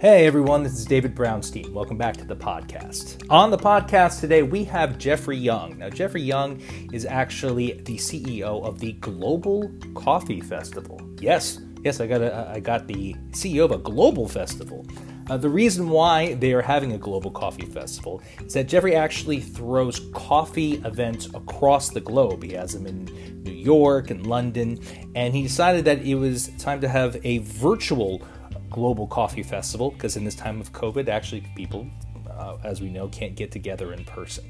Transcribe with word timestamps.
Hey 0.00 0.26
everyone, 0.26 0.62
this 0.62 0.78
is 0.78 0.86
David 0.86 1.14
Brownstein. 1.14 1.74
Welcome 1.74 1.98
back 1.98 2.16
to 2.16 2.24
the 2.24 2.34
podcast. 2.34 3.22
On 3.28 3.50
the 3.50 3.58
podcast 3.58 4.20
today, 4.20 4.42
we 4.42 4.64
have 4.64 4.96
Jeffrey 4.96 5.36
Young. 5.36 5.76
Now, 5.76 5.90
Jeffrey 5.90 6.22
Young 6.22 6.58
is 6.90 7.04
actually 7.04 7.74
the 7.82 7.96
CEO 7.96 8.64
of 8.64 8.78
the 8.78 8.92
Global 8.92 9.70
Coffee 9.94 10.40
Festival. 10.40 11.02
Yes, 11.20 11.60
yes, 11.84 12.00
I 12.00 12.06
got 12.06 12.22
a, 12.22 12.50
I 12.50 12.60
got 12.60 12.86
the 12.86 13.12
CEO 13.32 13.66
of 13.66 13.72
a 13.72 13.76
global 13.76 14.26
festival. 14.26 14.86
Uh, 15.28 15.36
the 15.36 15.50
reason 15.50 15.90
why 15.90 16.32
they 16.32 16.54
are 16.54 16.62
having 16.62 16.92
a 16.92 16.98
global 16.98 17.30
coffee 17.30 17.66
festival 17.66 18.22
is 18.42 18.54
that 18.54 18.68
Jeffrey 18.68 18.96
actually 18.96 19.40
throws 19.40 20.00
coffee 20.14 20.76
events 20.86 21.26
across 21.34 21.90
the 21.90 22.00
globe. 22.00 22.42
He 22.42 22.54
has 22.54 22.72
them 22.72 22.86
in 22.86 23.04
New 23.42 23.52
York 23.52 24.10
and 24.10 24.26
London, 24.26 24.80
and 25.14 25.34
he 25.34 25.42
decided 25.42 25.84
that 25.84 26.00
it 26.00 26.14
was 26.14 26.48
time 26.56 26.80
to 26.80 26.88
have 26.88 27.18
a 27.22 27.38
virtual 27.38 28.22
global 28.70 29.06
coffee 29.06 29.42
festival 29.42 29.90
because 29.90 30.16
in 30.16 30.24
this 30.24 30.34
time 30.34 30.60
of 30.60 30.72
COVID, 30.72 31.08
actually, 31.08 31.42
people, 31.54 31.86
uh, 32.30 32.56
as 32.64 32.80
we 32.80 32.88
know, 32.88 33.08
can't 33.08 33.34
get 33.34 33.50
together 33.50 33.92
in 33.92 34.04
person. 34.04 34.44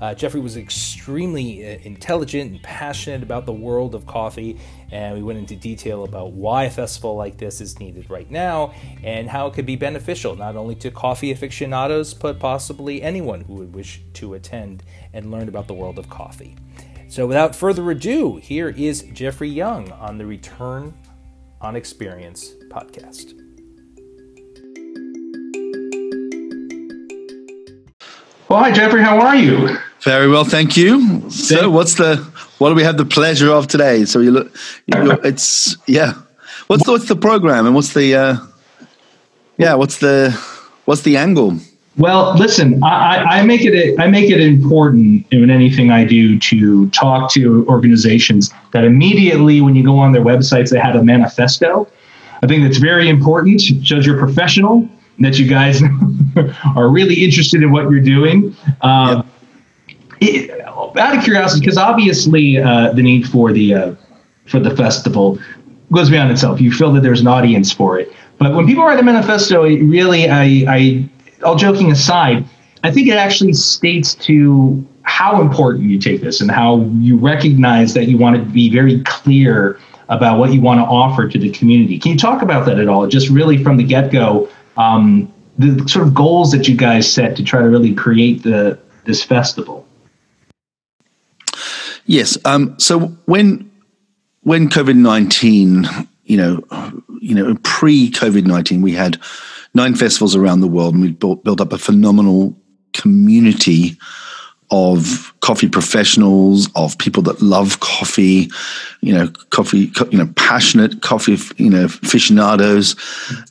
Uh, 0.00 0.14
Jeffrey 0.14 0.40
was 0.40 0.56
extremely 0.56 1.64
uh, 1.64 1.78
intelligent 1.82 2.50
and 2.52 2.62
passionate 2.62 3.22
about 3.22 3.46
the 3.46 3.52
world 3.52 3.94
of 3.94 4.06
coffee, 4.06 4.58
and 4.90 5.14
we 5.14 5.22
went 5.22 5.38
into 5.38 5.56
detail 5.56 6.04
about 6.04 6.32
why 6.32 6.64
a 6.64 6.70
festival 6.70 7.16
like 7.16 7.38
this 7.38 7.60
is 7.60 7.80
needed 7.80 8.10
right 8.10 8.30
now 8.30 8.74
and 9.02 9.28
how 9.28 9.46
it 9.46 9.54
could 9.54 9.64
be 9.64 9.76
beneficial 9.76 10.36
not 10.36 10.54
only 10.54 10.74
to 10.74 10.90
coffee 10.90 11.30
aficionados, 11.30 12.12
but 12.12 12.38
possibly 12.38 13.00
anyone 13.00 13.40
who 13.42 13.54
would 13.54 13.74
wish 13.74 14.02
to 14.12 14.34
attend 14.34 14.82
and 15.14 15.30
learn 15.30 15.48
about 15.48 15.66
the 15.66 15.74
world 15.74 15.98
of 15.98 16.10
coffee. 16.10 16.54
So, 17.08 17.26
without 17.26 17.54
further 17.54 17.90
ado, 17.90 18.36
here 18.36 18.68
is 18.68 19.02
Jeffrey 19.12 19.48
Young 19.48 19.90
on 19.92 20.18
the 20.18 20.26
Return 20.26 20.92
on 21.60 21.76
Experience 21.76 22.52
podcast. 22.68 23.45
Well, 28.56 28.64
hi 28.64 28.70
Jeffrey, 28.70 29.02
how 29.02 29.20
are 29.20 29.36
you? 29.36 29.76
Very 30.00 30.28
well, 30.28 30.42
thank 30.42 30.78
you. 30.78 31.28
So, 31.28 31.68
what's 31.68 31.96
the 31.96 32.16
what 32.56 32.70
do 32.70 32.74
we 32.74 32.84
have 32.84 32.96
the 32.96 33.04
pleasure 33.04 33.52
of 33.52 33.66
today? 33.66 34.06
So 34.06 34.20
you 34.20 34.30
look, 34.30 34.56
you 34.86 34.98
look 35.02 35.22
it's 35.26 35.76
yeah. 35.86 36.14
What's 36.66 36.86
the, 36.86 36.92
what's 36.92 37.06
the 37.06 37.16
program 37.16 37.66
and 37.66 37.74
what's 37.74 37.92
the 37.92 38.14
uh, 38.14 38.36
yeah? 39.58 39.74
What's 39.74 39.98
the 39.98 40.30
what's 40.86 41.02
the 41.02 41.18
angle? 41.18 41.58
Well, 41.98 42.34
listen, 42.38 42.82
I, 42.82 43.40
I 43.40 43.44
make 43.44 43.60
it 43.62 44.00
I 44.00 44.06
make 44.06 44.30
it 44.30 44.40
important 44.40 45.26
in 45.30 45.50
anything 45.50 45.90
I 45.90 46.06
do 46.06 46.38
to 46.38 46.88
talk 46.92 47.30
to 47.32 47.66
organizations 47.68 48.54
that 48.72 48.84
immediately 48.84 49.60
when 49.60 49.76
you 49.76 49.84
go 49.84 49.98
on 49.98 50.12
their 50.12 50.24
websites 50.24 50.70
they 50.70 50.78
have 50.78 50.96
a 50.96 51.04
manifesto. 51.04 51.86
I 52.42 52.46
think 52.46 52.62
that's 52.62 52.78
very 52.78 53.10
important. 53.10 53.60
Shows 53.60 54.06
you're 54.06 54.18
professional, 54.18 54.88
that 55.20 55.38
you 55.38 55.46
guys 55.46 55.82
are 56.76 56.88
really 56.88 57.24
interested 57.24 57.62
in 57.62 57.72
what 57.72 57.90
you're 57.90 58.00
doing. 58.00 58.54
Um, 58.82 59.28
it, 60.20 60.50
out 60.60 61.16
of 61.16 61.22
curiosity, 61.24 61.60
because 61.60 61.78
obviously 61.78 62.58
uh, 62.58 62.92
the 62.92 63.02
need 63.02 63.28
for 63.28 63.52
the 63.52 63.74
uh, 63.74 63.94
for 64.46 64.60
the 64.60 64.74
festival 64.74 65.38
goes 65.92 66.10
beyond 66.10 66.30
itself. 66.30 66.60
You 66.60 66.72
feel 66.72 66.92
that 66.94 67.02
there's 67.02 67.20
an 67.20 67.26
audience 67.26 67.72
for 67.72 67.98
it. 67.98 68.12
But 68.38 68.54
when 68.54 68.66
people 68.66 68.84
write 68.84 68.98
a 68.98 69.02
manifesto, 69.02 69.64
it 69.64 69.82
really, 69.82 70.28
I, 70.28 70.64
I, 70.68 71.08
all 71.42 71.56
joking 71.56 71.90
aside, 71.90 72.44
I 72.84 72.90
think 72.90 73.08
it 73.08 73.14
actually 73.14 73.54
states 73.54 74.14
to 74.16 74.86
how 75.02 75.40
important 75.40 75.84
you 75.84 75.98
take 75.98 76.20
this 76.20 76.40
and 76.40 76.50
how 76.50 76.80
you 76.98 77.16
recognize 77.16 77.94
that 77.94 78.06
you 78.06 78.18
want 78.18 78.36
to 78.36 78.42
be 78.42 78.68
very 78.68 79.02
clear 79.04 79.78
about 80.08 80.38
what 80.38 80.52
you 80.52 80.60
want 80.60 80.78
to 80.80 80.84
offer 80.84 81.28
to 81.28 81.38
the 81.38 81.50
community. 81.50 81.98
Can 81.98 82.12
you 82.12 82.18
talk 82.18 82.42
about 82.42 82.66
that 82.66 82.78
at 82.78 82.88
all? 82.88 83.06
Just 83.06 83.28
really 83.28 83.62
from 83.62 83.76
the 83.76 83.84
get 83.84 84.12
go, 84.12 84.48
um, 84.76 85.32
the 85.58 85.88
sort 85.88 86.06
of 86.06 86.14
goals 86.14 86.50
that 86.52 86.68
you 86.68 86.76
guys 86.76 87.10
set 87.10 87.36
to 87.36 87.42
try 87.42 87.62
to 87.62 87.68
really 87.68 87.94
create 87.94 88.42
the 88.42 88.78
this 89.04 89.22
festival. 89.22 89.86
Yes. 92.06 92.38
Um, 92.44 92.78
so 92.78 93.08
when 93.26 93.70
when 94.42 94.68
COVID 94.68 94.96
nineteen, 94.96 95.86
you 96.24 96.36
know, 96.36 96.64
you 97.20 97.34
know, 97.34 97.56
pre 97.62 98.10
COVID 98.10 98.46
nineteen, 98.46 98.82
we 98.82 98.92
had 98.92 99.20
nine 99.74 99.94
festivals 99.94 100.36
around 100.36 100.60
the 100.60 100.68
world, 100.68 100.94
and 100.94 101.02
we 101.02 101.12
built 101.12 101.42
built 101.44 101.60
up 101.60 101.72
a 101.72 101.78
phenomenal 101.78 102.56
community 102.92 103.98
of 104.70 105.32
coffee 105.40 105.68
professionals, 105.68 106.68
of 106.74 106.98
people 106.98 107.22
that 107.22 107.40
love 107.40 107.78
coffee, 107.80 108.50
you 109.00 109.14
know, 109.14 109.28
coffee, 109.50 109.92
you 110.10 110.18
know, 110.18 110.28
passionate 110.36 111.02
coffee, 111.02 111.38
you 111.56 111.70
know, 111.70 111.84
aficionados, 111.84 112.96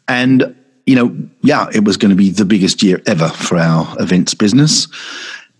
and 0.07 0.55
you 0.85 0.95
know, 0.95 1.15
yeah, 1.41 1.67
it 1.73 1.83
was 1.83 1.97
going 1.97 2.09
to 2.09 2.15
be 2.15 2.29
the 2.29 2.45
biggest 2.45 2.83
year 2.83 3.01
ever 3.07 3.29
for 3.29 3.57
our 3.57 3.95
events 3.99 4.33
business. 4.33 4.87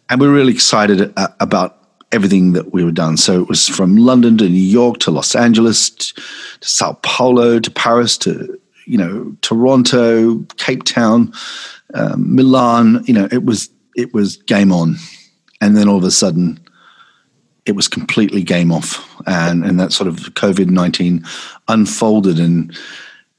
And 0.10 0.22
we 0.22 0.28
are 0.28 0.32
really 0.32 0.54
excited 0.54 1.12
uh, 1.18 1.28
about 1.40 1.86
everything 2.12 2.54
that 2.54 2.72
we 2.72 2.84
were 2.84 2.92
done. 2.92 3.18
So 3.18 3.42
it 3.42 3.50
was 3.50 3.68
from 3.68 3.98
London 3.98 4.38
to 4.38 4.48
New 4.48 4.56
York 4.56 5.00
to 5.00 5.12
Los 5.12 5.36
Angeles 5.36 5.90
to, 5.90 6.14
to 6.14 6.70
Sao 6.70 6.94
Paulo 7.02 7.60
to 7.60 7.72
Paris 7.72 8.18
to, 8.20 8.60
you 8.86 8.98
know, 8.98 9.36
Toronto, 9.42 10.40
Cape 10.58 10.84
Town, 10.84 11.34
um, 11.96 12.36
Milan. 12.36 13.04
You 13.06 13.16
know, 13.16 13.28
it 13.32 13.46
was 13.46 13.70
it 13.96 14.14
was 14.14 14.38
game 14.38 14.72
on. 14.72 14.96
And 15.60 15.76
then 15.76 15.90
all 15.90 15.98
of 15.98 16.04
a 16.04 16.12
sudden, 16.12 16.60
it 17.66 17.76
was 17.76 17.88
completely 17.88 18.44
game 18.44 18.72
off. 18.72 19.04
And, 19.26 19.66
and 19.66 19.80
that 19.80 19.92
sort 19.92 20.08
of 20.08 20.18
COVID 20.36 20.70
19 20.70 21.26
unfolded. 21.68 22.40
And 22.40 22.78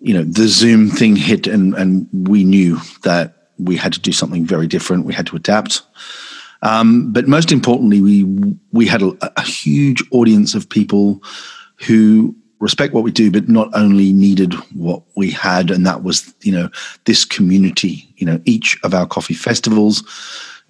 you 0.01 0.15
know 0.15 0.25
the 0.25 0.49
Zoom 0.49 0.91
thing 0.91 1.17
hit, 1.17 1.47
and 1.47 1.75
and 1.75 2.09
we 2.13 2.45
knew 2.45 2.79
that 3.03 3.49
we 3.59 3.77
had 3.77 3.93
to 3.95 4.01
do 4.01 4.13
something 4.13 4.45
very 4.45 4.67
different. 4.67 5.07
We 5.07 5.15
had 5.15 5.27
to 5.29 5.37
adapt. 5.37 5.83
Um, 6.63 7.13
but 7.13 7.29
most 7.29 7.53
importantly, 7.53 8.01
we 8.01 8.25
we 8.73 8.87
had 8.87 9.03
a, 9.03 9.13
a, 9.37 9.43
huge 9.43 10.03
audience 10.11 10.55
of 10.55 10.69
people 10.69 11.23
who 11.87 12.35
respect 12.59 12.95
what 12.95 13.05
we 13.05 13.11
do, 13.11 13.31
but 13.31 13.49
not 13.49 13.69
only 13.75 14.13
needed 14.13 14.55
what 14.75 15.03
we 15.17 15.31
had, 15.31 15.71
and 15.71 15.87
that 15.87 16.03
was 16.03 16.35
you 16.43 16.53
know 16.53 16.71
this 17.05 17.25
community. 17.25 18.13
You 18.17 18.27
know, 18.27 18.41
each 18.45 18.79
of 18.83 18.95
our 18.95 19.07
coffee 19.07 19.35
festivals, 19.35 20.03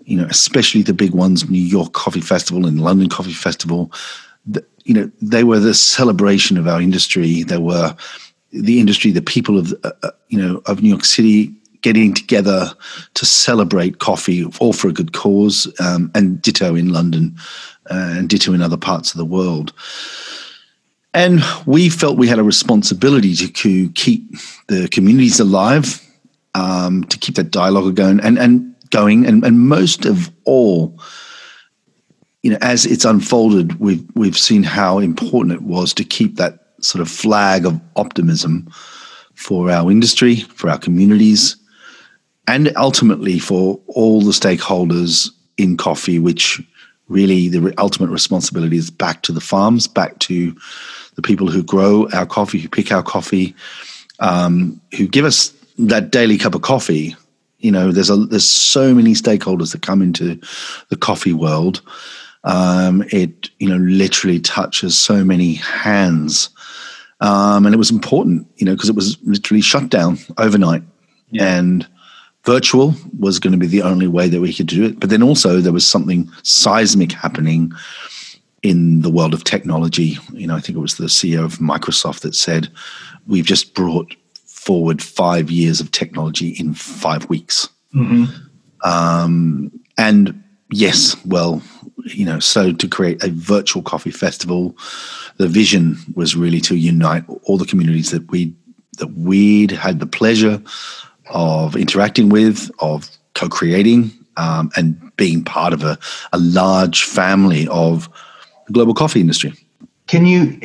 you 0.04 0.16
know, 0.16 0.26
especially 0.26 0.82
the 0.82 0.94
big 0.94 1.12
ones, 1.12 1.48
New 1.48 1.58
York 1.58 1.92
Coffee 1.92 2.20
Festival 2.20 2.66
and 2.66 2.80
London 2.80 3.08
Coffee 3.08 3.32
Festival. 3.32 3.92
The, 4.46 4.64
you 4.84 4.94
know, 4.94 5.10
they 5.20 5.44
were 5.44 5.58
the 5.58 5.74
celebration 5.74 6.56
of 6.56 6.68
our 6.68 6.80
industry. 6.80 7.42
There 7.42 7.60
were 7.60 7.96
the 8.52 8.80
industry, 8.80 9.10
the 9.10 9.22
people 9.22 9.58
of 9.58 9.74
uh, 9.84 9.92
uh, 10.02 10.10
you 10.28 10.38
know 10.38 10.62
of 10.66 10.82
New 10.82 10.88
York 10.88 11.04
City 11.04 11.54
getting 11.82 12.14
together 12.14 12.72
to 13.14 13.24
celebrate 13.24 14.00
coffee, 14.00 14.44
all 14.58 14.72
for 14.72 14.88
a 14.88 14.92
good 14.92 15.12
cause, 15.12 15.72
um, 15.80 16.10
and 16.14 16.42
ditto 16.42 16.74
in 16.74 16.92
London 16.92 17.36
uh, 17.90 18.14
and 18.16 18.28
ditto 18.28 18.52
in 18.52 18.62
other 18.62 18.76
parts 18.76 19.12
of 19.12 19.18
the 19.18 19.24
world. 19.24 19.72
And 21.14 21.42
we 21.64 21.88
felt 21.88 22.18
we 22.18 22.28
had 22.28 22.38
a 22.38 22.42
responsibility 22.42 23.34
to, 23.34 23.88
keep 23.90 24.36
the 24.66 24.88
communities 24.88 25.40
alive, 25.40 26.02
um, 26.54 27.04
to 27.04 27.18
keep 27.18 27.36
that 27.36 27.50
dialogue 27.50 27.94
going, 27.94 28.20
and 28.20 28.38
and 28.38 28.74
going, 28.90 29.24
and, 29.26 29.44
and 29.44 29.60
most 29.60 30.04
of 30.04 30.30
all, 30.44 31.00
you 32.42 32.50
know, 32.50 32.58
as 32.60 32.84
it's 32.84 33.04
unfolded, 33.04 33.80
we've 33.80 34.04
we've 34.14 34.36
seen 34.36 34.62
how 34.62 34.98
important 34.98 35.54
it 35.54 35.62
was 35.62 35.94
to 35.94 36.04
keep 36.04 36.36
that 36.36 36.65
sort 36.80 37.02
of 37.02 37.10
flag 37.10 37.66
of 37.66 37.80
optimism 37.96 38.68
for 39.34 39.70
our 39.70 39.90
industry, 39.90 40.36
for 40.36 40.70
our 40.70 40.78
communities, 40.78 41.56
and 42.48 42.72
ultimately 42.76 43.38
for 43.38 43.80
all 43.88 44.20
the 44.22 44.32
stakeholders 44.32 45.30
in 45.56 45.76
coffee, 45.76 46.18
which 46.18 46.60
really 47.08 47.48
the 47.48 47.72
ultimate 47.78 48.10
responsibility 48.10 48.76
is 48.76 48.90
back 48.90 49.22
to 49.22 49.32
the 49.32 49.40
farms, 49.40 49.86
back 49.86 50.18
to 50.20 50.56
the 51.14 51.22
people 51.22 51.50
who 51.50 51.62
grow 51.62 52.08
our 52.12 52.26
coffee, 52.26 52.58
who 52.58 52.68
pick 52.68 52.92
our 52.92 53.02
coffee, 53.02 53.54
um, 54.20 54.80
who 54.96 55.06
give 55.06 55.24
us 55.24 55.52
that 55.78 56.10
daily 56.10 56.38
cup 56.38 56.54
of 56.54 56.62
coffee. 56.62 57.14
You 57.58 57.72
know, 57.72 57.90
there's 57.90 58.10
a 58.10 58.16
there's 58.16 58.48
so 58.48 58.94
many 58.94 59.12
stakeholders 59.12 59.72
that 59.72 59.82
come 59.82 60.02
into 60.02 60.40
the 60.88 60.96
coffee 60.96 61.32
world. 61.32 61.82
Um, 62.44 63.04
it 63.10 63.50
you 63.58 63.68
know 63.68 63.76
literally 63.76 64.40
touches 64.40 64.96
so 64.96 65.24
many 65.24 65.54
hands 65.54 66.50
um, 67.20 67.66
and 67.66 67.74
it 67.74 67.78
was 67.78 67.90
important, 67.90 68.46
you 68.56 68.66
know, 68.66 68.74
because 68.74 68.88
it 68.88 68.94
was 68.94 69.16
literally 69.22 69.60
shut 69.60 69.88
down 69.88 70.18
overnight. 70.38 70.82
Yeah. 71.30 71.56
And 71.56 71.86
virtual 72.44 72.94
was 73.18 73.38
going 73.38 73.52
to 73.52 73.58
be 73.58 73.66
the 73.66 73.82
only 73.82 74.06
way 74.06 74.28
that 74.28 74.40
we 74.40 74.52
could 74.52 74.66
do 74.66 74.84
it. 74.84 75.00
But 75.00 75.10
then 75.10 75.22
also 75.22 75.60
there 75.60 75.72
was 75.72 75.86
something 75.86 76.30
seismic 76.42 77.12
happening 77.12 77.72
in 78.62 79.00
the 79.02 79.10
world 79.10 79.34
of 79.34 79.44
technology. 79.44 80.18
You 80.32 80.46
know, 80.46 80.56
I 80.56 80.60
think 80.60 80.76
it 80.76 80.80
was 80.80 80.96
the 80.96 81.06
CEO 81.06 81.44
of 81.44 81.58
Microsoft 81.58 82.20
that 82.20 82.34
said, 82.34 82.68
"We've 83.26 83.44
just 83.44 83.74
brought 83.74 84.14
forward 84.46 85.02
five 85.02 85.50
years 85.50 85.80
of 85.80 85.90
technology 85.90 86.50
in 86.50 86.74
five 86.74 87.28
weeks." 87.28 87.68
Mm-hmm. 87.94 88.24
Um, 88.88 89.72
and 89.98 90.42
yes, 90.70 91.16
well, 91.24 91.62
you 92.04 92.24
know, 92.24 92.38
so 92.38 92.72
to 92.72 92.88
create 92.88 93.22
a 93.22 93.30
virtual 93.30 93.82
coffee 93.82 94.10
festival, 94.10 94.76
the 95.36 95.48
vision 95.48 95.98
was 96.14 96.36
really 96.36 96.60
to 96.62 96.76
unite 96.76 97.24
all 97.44 97.58
the 97.58 97.66
communities 97.66 98.10
that 98.10 98.30
we 98.30 98.54
that 98.98 99.12
we'd 99.12 99.70
had 99.70 100.00
the 100.00 100.06
pleasure 100.06 100.62
of 101.30 101.76
interacting 101.76 102.30
with, 102.30 102.70
of 102.78 103.10
co-creating, 103.34 104.10
um, 104.38 104.70
and 104.76 105.14
being 105.16 105.44
part 105.44 105.74
of 105.74 105.82
a, 105.82 105.98
a 106.32 106.38
large 106.38 107.04
family 107.04 107.68
of 107.68 108.08
the 108.66 108.72
global 108.72 108.94
coffee 108.94 109.20
industry. 109.20 109.52
Can 110.06 110.24
you? 110.24 110.56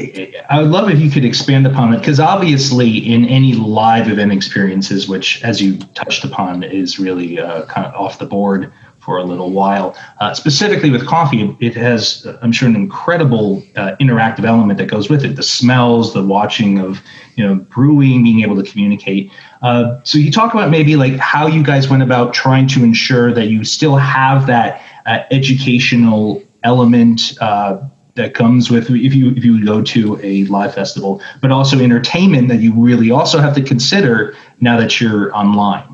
I 0.49 0.61
would 0.61 0.69
love 0.69 0.89
if 0.91 0.99
you 0.99 1.09
could 1.09 1.25
expand 1.25 1.65
upon 1.65 1.93
it 1.95 1.97
because 1.97 2.19
obviously, 2.19 2.97
in 2.97 3.25
any 3.25 3.53
live 3.53 4.07
event 4.07 4.31
experiences, 4.31 5.07
which, 5.07 5.43
as 5.43 5.59
you 5.59 5.79
touched 5.95 6.23
upon, 6.23 6.61
is 6.61 6.99
really 6.99 7.39
uh, 7.39 7.65
kind 7.65 7.87
of 7.87 7.93
off 7.95 8.19
the 8.19 8.27
board 8.27 8.71
for 9.01 9.17
a 9.17 9.23
little 9.23 9.49
while. 9.49 9.95
Uh, 10.19 10.33
specifically 10.33 10.91
with 10.91 11.05
coffee, 11.07 11.55
it 11.59 11.75
has, 11.75 12.25
I'm 12.41 12.51
sure, 12.51 12.69
an 12.69 12.75
incredible 12.75 13.63
uh, 13.75 13.95
interactive 13.99 14.45
element 14.45 14.77
that 14.77 14.85
goes 14.85 15.09
with 15.09 15.25
it. 15.25 15.35
The 15.35 15.43
smells, 15.43 16.13
the 16.13 16.23
watching 16.23 16.79
of, 16.79 17.01
you 17.35 17.45
know, 17.45 17.55
brewing, 17.55 18.23
being 18.23 18.41
able 18.41 18.61
to 18.61 18.69
communicate. 18.69 19.31
Uh, 19.63 19.99
so 20.03 20.17
you 20.17 20.31
talk 20.31 20.53
about 20.53 20.69
maybe 20.69 20.95
like 20.95 21.17
how 21.17 21.47
you 21.47 21.63
guys 21.63 21.89
went 21.89 22.03
about 22.03 22.33
trying 22.33 22.67
to 22.67 22.83
ensure 22.83 23.33
that 23.33 23.47
you 23.47 23.63
still 23.63 23.95
have 23.95 24.45
that 24.47 24.81
uh, 25.07 25.19
educational 25.31 26.43
element 26.63 27.33
uh, 27.41 27.81
that 28.15 28.33
comes 28.33 28.69
with 28.69 28.89
if 28.89 29.15
you 29.15 29.31
if 29.31 29.43
you 29.43 29.63
go 29.65 29.81
to 29.81 30.19
a 30.21 30.43
live 30.45 30.75
festival, 30.75 31.21
but 31.41 31.49
also 31.51 31.79
entertainment 31.79 32.49
that 32.49 32.59
you 32.59 32.73
really 32.73 33.09
also 33.09 33.39
have 33.39 33.55
to 33.55 33.63
consider 33.63 34.35
now 34.59 34.77
that 34.77 34.99
you're 34.99 35.35
online. 35.35 35.90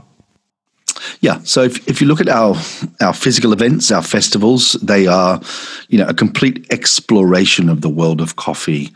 Yeah. 1.21 1.39
So 1.43 1.63
if, 1.63 1.87
if 1.87 2.01
you 2.01 2.07
look 2.07 2.21
at 2.21 2.29
our 2.29 2.55
our 3.01 3.13
physical 3.13 3.53
events, 3.53 3.91
our 3.91 4.03
festivals, 4.03 4.73
they 4.73 5.07
are, 5.07 5.41
you 5.89 5.97
know, 5.97 6.07
a 6.07 6.13
complete 6.13 6.65
exploration 6.71 7.69
of 7.69 7.81
the 7.81 7.89
world 7.89 8.21
of 8.21 8.35
coffee. 8.35 8.91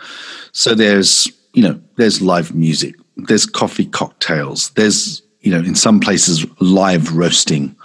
So 0.51 0.75
there's, 0.75 1.31
you 1.53 1.63
know, 1.63 1.79
there's 1.97 2.21
live 2.21 2.53
music, 2.53 2.95
there's 3.15 3.45
coffee 3.45 3.85
cocktails, 3.85 4.71
there's, 4.71 5.21
you 5.41 5.51
know, 5.51 5.59
in 5.59 5.75
some 5.75 5.99
places 5.99 6.45
live 6.59 7.15
roasting. 7.15 7.75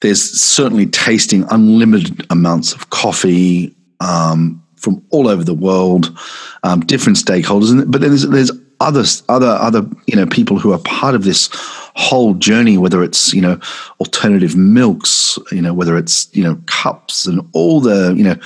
There's 0.00 0.22
certainly 0.22 0.86
tasting 0.86 1.44
unlimited 1.50 2.26
amounts 2.30 2.72
of 2.72 2.90
coffee 2.90 3.74
um, 4.00 4.62
from 4.76 5.04
all 5.10 5.28
over 5.28 5.44
the 5.44 5.54
world, 5.54 6.16
um, 6.64 6.80
different 6.80 7.18
stakeholders, 7.18 7.88
but 7.90 8.00
then 8.00 8.10
there's, 8.10 8.28
there's 8.28 8.50
other 8.82 9.04
other 9.28 9.46
other 9.46 9.86
you 10.06 10.16
know 10.16 10.26
people 10.26 10.58
who 10.58 10.72
are 10.72 10.78
part 10.80 11.14
of 11.14 11.24
this 11.24 11.48
whole 11.94 12.34
journey 12.34 12.78
whether 12.78 13.02
it's 13.02 13.32
you 13.32 13.40
know 13.40 13.58
alternative 14.00 14.56
milks 14.56 15.38
you 15.50 15.62
know 15.62 15.74
whether 15.74 15.96
it's 15.96 16.28
you 16.34 16.42
know 16.42 16.60
cups 16.66 17.26
and 17.26 17.40
all 17.52 17.80
the 17.80 18.14
you 18.16 18.24
know 18.24 18.36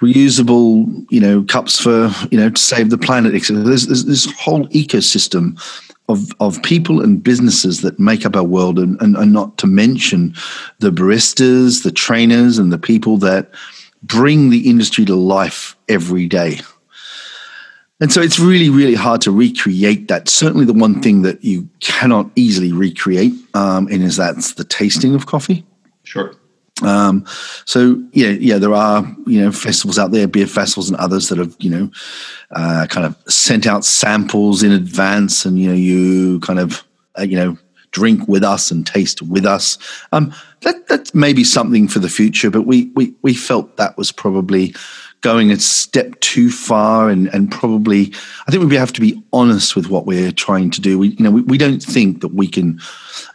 reusable 0.00 1.06
you 1.10 1.20
know 1.20 1.42
cups 1.44 1.80
for 1.80 2.10
you 2.30 2.38
know 2.38 2.50
to 2.50 2.60
save 2.60 2.90
the 2.90 2.98
planet 2.98 3.34
etc 3.34 3.62
there's, 3.62 3.86
there's 3.86 4.04
this 4.04 4.30
whole 4.32 4.66
ecosystem 4.68 5.58
of, 6.08 6.32
of 6.40 6.62
people 6.62 7.00
and 7.00 7.22
businesses 7.22 7.80
that 7.80 7.98
make 7.98 8.26
up 8.26 8.36
our 8.36 8.44
world 8.44 8.78
and, 8.78 9.00
and, 9.00 9.16
and 9.16 9.32
not 9.32 9.56
to 9.56 9.66
mention 9.66 10.34
the 10.80 10.90
baristas 10.90 11.82
the 11.82 11.92
trainers 11.92 12.58
and 12.58 12.72
the 12.72 12.78
people 12.78 13.16
that 13.16 13.50
bring 14.02 14.50
the 14.50 14.68
industry 14.68 15.04
to 15.06 15.14
life 15.14 15.76
every 15.88 16.26
day 16.26 16.60
and 18.00 18.12
so 18.12 18.20
it's 18.20 18.40
really, 18.40 18.70
really 18.70 18.94
hard 18.94 19.20
to 19.22 19.30
recreate 19.30 20.08
that. 20.08 20.28
Certainly, 20.28 20.64
the 20.66 20.72
one 20.72 21.00
thing 21.00 21.22
that 21.22 21.44
you 21.44 21.68
cannot 21.80 22.30
easily 22.34 22.72
recreate, 22.72 23.32
um, 23.54 23.86
and 23.88 24.02
is 24.02 24.16
that's 24.16 24.54
the 24.54 24.64
tasting 24.64 25.14
of 25.14 25.26
coffee. 25.26 25.64
Sure. 26.02 26.34
Um, 26.82 27.24
so 27.66 28.02
yeah, 28.12 28.30
yeah, 28.30 28.58
there 28.58 28.74
are 28.74 29.06
you 29.26 29.40
know 29.40 29.52
festivals 29.52 29.98
out 29.98 30.10
there, 30.10 30.26
beer 30.26 30.46
festivals 30.46 30.90
and 30.90 30.98
others 30.98 31.28
that 31.28 31.38
have 31.38 31.54
you 31.60 31.70
know 31.70 31.90
uh, 32.50 32.86
kind 32.90 33.06
of 33.06 33.16
sent 33.32 33.66
out 33.66 33.84
samples 33.84 34.64
in 34.64 34.72
advance, 34.72 35.44
and 35.44 35.58
you 35.58 35.68
know 35.68 35.74
you 35.74 36.40
kind 36.40 36.58
of 36.58 36.82
uh, 37.16 37.22
you 37.22 37.36
know 37.36 37.56
drink 37.92 38.26
with 38.26 38.42
us 38.42 38.72
and 38.72 38.86
taste 38.88 39.22
with 39.22 39.46
us. 39.46 39.78
Um, 40.10 40.34
that 40.62 41.14
may 41.14 41.32
be 41.32 41.44
something 41.44 41.86
for 41.86 42.00
the 42.00 42.08
future, 42.08 42.50
but 42.50 42.62
we 42.62 42.90
we 42.96 43.14
we 43.22 43.34
felt 43.34 43.76
that 43.76 43.96
was 43.96 44.10
probably 44.10 44.74
going 45.24 45.50
a 45.50 45.58
step 45.58 46.20
too 46.20 46.50
far 46.50 47.08
and, 47.08 47.28
and 47.32 47.50
probably 47.50 48.12
I 48.46 48.50
think 48.50 48.68
we 48.68 48.76
have 48.76 48.92
to 48.92 49.00
be 49.00 49.22
honest 49.32 49.74
with 49.74 49.88
what 49.88 50.04
we're 50.04 50.30
trying 50.30 50.70
to 50.72 50.82
do. 50.82 50.98
We 50.98 51.08
you 51.08 51.24
know 51.24 51.30
we, 51.30 51.40
we 51.40 51.56
don't 51.56 51.82
think 51.82 52.20
that 52.20 52.34
we 52.34 52.46
can 52.46 52.78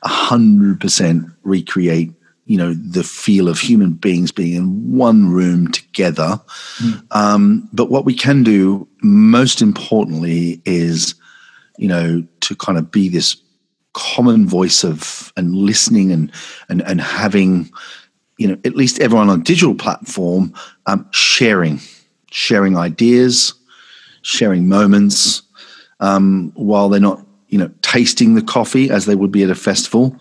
hundred 0.04 0.80
percent 0.80 1.26
recreate 1.42 2.14
you 2.46 2.58
know 2.58 2.76
the 2.76 3.04
feel 3.04 3.50
of 3.50 3.60
human 3.60 3.94
beings 3.94 4.32
being 4.32 4.54
in 4.54 4.96
one 4.96 5.30
room 5.32 5.72
together. 5.72 6.40
Mm. 6.78 7.04
Um, 7.10 7.70
but 7.74 7.90
what 7.90 8.06
we 8.06 8.14
can 8.14 8.44
do 8.44 8.88
most 9.02 9.60
importantly 9.60 10.62
is 10.66 11.16
you 11.80 11.88
know 11.88 12.24
to 12.42 12.56
kind 12.56 12.78
of 12.78 12.92
be 12.92 13.10
this 13.10 13.36
common 13.94 14.48
voice 14.48 14.84
of 14.84 15.34
and 15.36 15.56
listening 15.56 16.12
and 16.12 16.32
and 16.70 16.84
and 16.84 17.02
having 17.02 17.72
you 18.40 18.48
know, 18.48 18.58
at 18.64 18.76
least 18.76 19.00
everyone 19.00 19.30
on 19.30 19.44
digital 19.44 19.76
platform 19.76 20.54
um, 20.88 21.06
sharing, 21.12 21.80
sharing 22.32 22.78
ideas, 22.78 23.54
sharing 24.22 24.68
moments, 24.68 25.44
um, 26.00 26.54
while 26.56 26.88
they're 26.88 27.02
not, 27.02 27.24
you 27.50 27.60
know, 27.60 27.70
tasting 27.82 28.36
the 28.36 28.42
coffee 28.42 28.90
as 28.90 29.06
they 29.06 29.16
would 29.16 29.32
be 29.32 29.44
at 29.44 29.50
a 29.50 29.56
festival, 29.56 30.16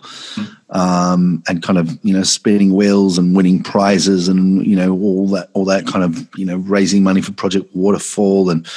um, 0.71 1.41
and 1.47 1.63
kind 1.63 1.79
of, 1.79 1.97
you 2.03 2.13
know, 2.13 2.23
spinning 2.23 2.73
wheels 2.73 3.17
and 3.17 3.37
winning 3.37 3.63
prizes 3.63 4.27
and 4.27 4.65
you 4.67 4.75
know 4.75 4.91
all 4.99 5.27
that, 5.29 5.49
all 5.53 5.63
that 5.63 5.87
kind 5.87 6.03
of, 6.03 6.27
you 6.35 6.45
know, 6.45 6.57
raising 6.57 7.01
money 7.01 7.21
for 7.21 7.31
Project 7.31 7.73
Waterfall 7.73 8.49
and 8.49 8.67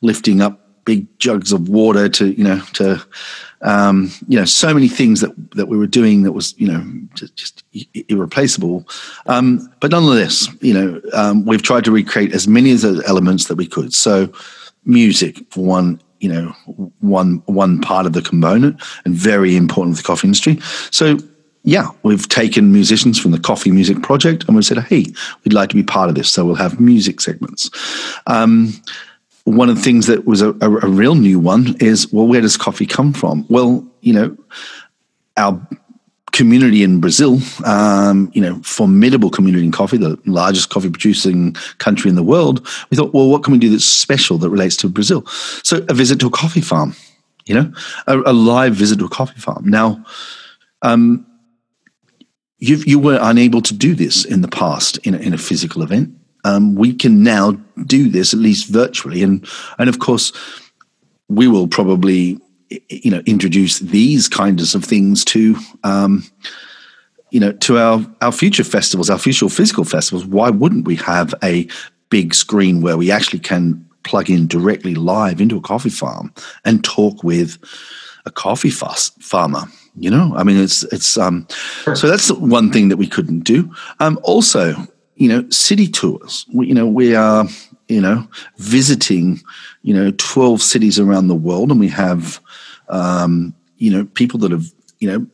lifting 0.00 0.42
up 0.42 0.67
big 0.88 1.06
jugs 1.18 1.52
of 1.52 1.68
water 1.68 2.08
to, 2.08 2.32
you 2.32 2.42
know, 2.42 2.60
to 2.72 3.04
um, 3.60 4.10
you 4.26 4.38
know, 4.38 4.46
so 4.46 4.72
many 4.72 4.88
things 4.88 5.20
that 5.20 5.32
that 5.52 5.66
we 5.66 5.76
were 5.76 5.86
doing 5.86 6.22
that 6.22 6.32
was, 6.32 6.54
you 6.58 6.66
know, 6.66 6.82
just, 7.14 7.36
just 7.36 7.64
irreplaceable. 8.08 8.88
Um, 9.26 9.70
but 9.80 9.90
nonetheless, 9.90 10.48
you 10.62 10.72
know, 10.72 11.02
um, 11.12 11.44
we've 11.44 11.62
tried 11.62 11.84
to 11.84 11.90
recreate 11.90 12.32
as 12.32 12.48
many 12.48 12.72
of 12.72 12.80
those 12.80 13.04
elements 13.04 13.48
that 13.48 13.56
we 13.56 13.66
could. 13.66 13.92
So, 13.92 14.32
music 14.84 15.44
for 15.50 15.62
one, 15.64 16.00
you 16.20 16.30
know, 16.32 16.54
one 17.00 17.42
one 17.46 17.80
part 17.80 18.06
of 18.06 18.14
the 18.14 18.22
component, 18.22 18.80
and 19.04 19.14
very 19.14 19.56
important 19.56 19.96
for 19.96 20.02
the 20.02 20.06
coffee 20.06 20.28
industry. 20.28 20.58
So. 20.90 21.18
Yeah, 21.64 21.88
we've 22.02 22.28
taken 22.28 22.72
musicians 22.72 23.18
from 23.18 23.32
the 23.32 23.38
Coffee 23.38 23.72
Music 23.72 24.00
Project 24.02 24.44
and 24.46 24.56
we 24.56 24.62
said, 24.62 24.78
hey, 24.78 25.04
we'd 25.44 25.52
like 25.52 25.68
to 25.68 25.74
be 25.74 25.82
part 25.82 26.08
of 26.08 26.14
this. 26.14 26.30
So 26.30 26.46
we'll 26.46 26.54
have 26.54 26.80
music 26.80 27.20
segments. 27.20 27.68
Um, 28.26 28.72
one 29.50 29.68
of 29.68 29.76
the 29.76 29.82
things 29.82 30.06
that 30.06 30.26
was 30.26 30.42
a, 30.42 30.50
a, 30.60 30.70
a, 30.70 30.88
real 30.88 31.14
new 31.14 31.38
one 31.38 31.76
is 31.80 32.12
well, 32.12 32.26
where 32.26 32.40
does 32.40 32.56
coffee 32.56 32.86
come 32.86 33.12
from? 33.12 33.46
Well, 33.48 33.86
you 34.00 34.12
know, 34.12 34.36
our 35.36 35.60
community 36.32 36.82
in 36.82 37.00
Brazil, 37.00 37.38
um, 37.64 38.30
you 38.34 38.40
know, 38.40 38.60
formidable 38.62 39.30
community 39.30 39.64
in 39.64 39.72
coffee, 39.72 39.96
the 39.96 40.18
largest 40.26 40.70
coffee 40.70 40.90
producing 40.90 41.54
country 41.78 42.08
in 42.08 42.16
the 42.16 42.22
world. 42.22 42.66
We 42.90 42.96
thought, 42.96 43.14
well, 43.14 43.28
what 43.28 43.42
can 43.42 43.52
we 43.52 43.58
do 43.58 43.70
that's 43.70 43.84
special 43.84 44.38
that 44.38 44.50
relates 44.50 44.76
to 44.78 44.88
Brazil? 44.88 45.26
So 45.62 45.84
a 45.88 45.94
visit 45.94 46.20
to 46.20 46.26
a 46.26 46.30
coffee 46.30 46.60
farm, 46.60 46.94
you 47.46 47.54
know, 47.54 47.72
a, 48.06 48.18
a 48.18 48.32
live 48.32 48.74
visit 48.74 48.98
to 48.98 49.06
a 49.06 49.10
coffee 49.10 49.40
farm. 49.40 49.64
Now, 49.68 50.04
um, 50.82 51.26
you 52.58 52.76
you 52.78 52.98
were 52.98 53.18
unable 53.22 53.62
to 53.62 53.74
do 53.74 53.94
this 53.94 54.24
in 54.24 54.42
the 54.42 54.48
past 54.48 54.98
in 54.98 55.14
a, 55.14 55.18
in 55.18 55.32
a 55.32 55.38
physical 55.38 55.82
event 55.82 56.12
um, 56.48 56.74
we 56.74 56.94
can 56.94 57.22
now 57.22 57.52
do 57.84 58.08
this 58.08 58.32
at 58.32 58.40
least 58.40 58.68
virtually, 58.68 59.22
and 59.22 59.46
and 59.78 59.88
of 59.88 59.98
course, 59.98 60.32
we 61.28 61.46
will 61.46 61.68
probably 61.68 62.40
you 62.88 63.10
know 63.10 63.22
introduce 63.26 63.78
these 63.80 64.28
kinds 64.28 64.74
of 64.74 64.84
things 64.84 65.24
to 65.26 65.56
um, 65.84 66.24
you 67.30 67.40
know 67.40 67.52
to 67.52 67.78
our 67.78 68.06
our 68.22 68.32
future 68.32 68.64
festivals, 68.64 69.10
our 69.10 69.18
future 69.18 69.48
physical 69.48 69.84
festivals. 69.84 70.24
Why 70.24 70.48
wouldn't 70.50 70.86
we 70.86 70.96
have 70.96 71.34
a 71.42 71.68
big 72.08 72.34
screen 72.34 72.80
where 72.80 72.96
we 72.96 73.10
actually 73.10 73.40
can 73.40 73.84
plug 74.02 74.30
in 74.30 74.46
directly 74.46 74.94
live 74.94 75.40
into 75.40 75.58
a 75.58 75.60
coffee 75.60 75.90
farm 75.90 76.32
and 76.64 76.82
talk 76.82 77.22
with 77.22 77.58
a 78.24 78.30
coffee 78.30 78.70
farmer? 78.70 79.64
You 79.96 80.10
know, 80.10 80.32
I 80.34 80.44
mean, 80.44 80.56
it's 80.56 80.82
it's 80.84 81.18
um, 81.18 81.46
so 81.94 82.08
that's 82.08 82.32
one 82.32 82.72
thing 82.72 82.88
that 82.88 82.96
we 82.96 83.06
couldn't 83.06 83.40
do. 83.40 83.70
Um, 84.00 84.18
also, 84.22 84.86
you 85.18 85.28
know, 85.28 85.48
city 85.50 85.88
tours. 85.88 86.46
We, 86.52 86.68
you 86.68 86.74
know, 86.74 86.86
we 86.86 87.14
are, 87.14 87.46
you 87.88 88.00
know, 88.00 88.26
visiting, 88.56 89.40
you 89.82 89.92
know, 89.92 90.12
12 90.16 90.62
cities 90.62 90.98
around 90.98 91.26
the 91.26 91.34
world, 91.34 91.70
and 91.70 91.80
we 91.80 91.88
have, 91.88 92.40
um, 92.88 93.54
you 93.76 93.90
know, 93.90 94.04
people 94.14 94.38
that 94.40 94.52
have, 94.52 94.72
you 95.00 95.10
know, 95.10 95.26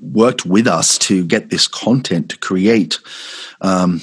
worked 0.00 0.46
with 0.46 0.66
us 0.66 0.96
to 0.98 1.24
get 1.24 1.50
this 1.50 1.68
content 1.68 2.30
to 2.30 2.38
create 2.38 2.98
um, 3.60 4.00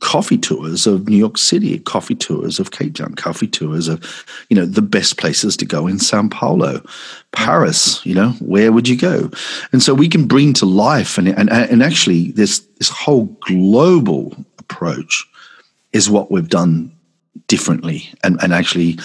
coffee 0.00 0.38
tours 0.38 0.86
of 0.86 1.08
New 1.08 1.16
York 1.16 1.38
City, 1.38 1.78
coffee 1.78 2.14
tours 2.14 2.58
of 2.58 2.70
Cape 2.70 2.94
Town, 2.94 3.14
coffee 3.14 3.46
tours 3.46 3.88
of, 3.88 4.24
you 4.48 4.56
know, 4.56 4.66
the 4.66 4.82
best 4.82 5.18
places 5.18 5.56
to 5.58 5.64
go 5.64 5.86
in 5.86 5.98
Sao 5.98 6.26
Paulo, 6.28 6.82
Paris, 7.32 8.04
you 8.04 8.14
know, 8.14 8.30
where 8.40 8.72
would 8.72 8.88
you 8.88 8.96
go? 8.96 9.30
And 9.72 9.82
so 9.82 9.94
we 9.94 10.08
can 10.08 10.26
bring 10.26 10.52
to 10.54 10.66
life 10.66 11.18
and, 11.18 11.28
and, 11.28 11.50
and 11.50 11.82
actually 11.82 12.32
this, 12.32 12.60
this 12.78 12.88
whole 12.88 13.26
global 13.40 14.34
approach 14.58 15.26
is 15.92 16.10
what 16.10 16.30
we've 16.30 16.48
done 16.48 16.92
differently 17.46 18.08
and, 18.22 18.38
and 18.42 18.52
actually 18.52 18.98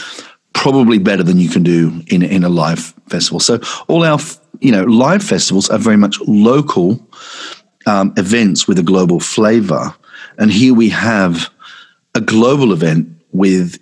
probably 0.55 0.97
better 0.97 1.21
than 1.21 1.37
you 1.37 1.49
can 1.49 1.61
do 1.61 2.01
in 2.07 2.23
in 2.23 2.43
a 2.43 2.49
live 2.49 2.93
festival. 3.09 3.39
So 3.39 3.59
all 3.87 4.03
our 4.03 4.19
you 4.61 4.71
know 4.71 4.83
live 4.85 5.21
festivals 5.21 5.69
are 5.69 5.77
very 5.77 5.97
much 5.97 6.19
local 6.21 7.05
um, 7.85 8.13
events 8.17 8.67
with 8.67 8.79
a 8.79 8.83
global 8.83 9.19
flavor, 9.19 9.93
and 10.37 10.51
here 10.51 10.73
we 10.73 10.89
have 10.89 11.49
a 12.13 12.21
global 12.21 12.71
event 12.73 13.09
with 13.31 13.79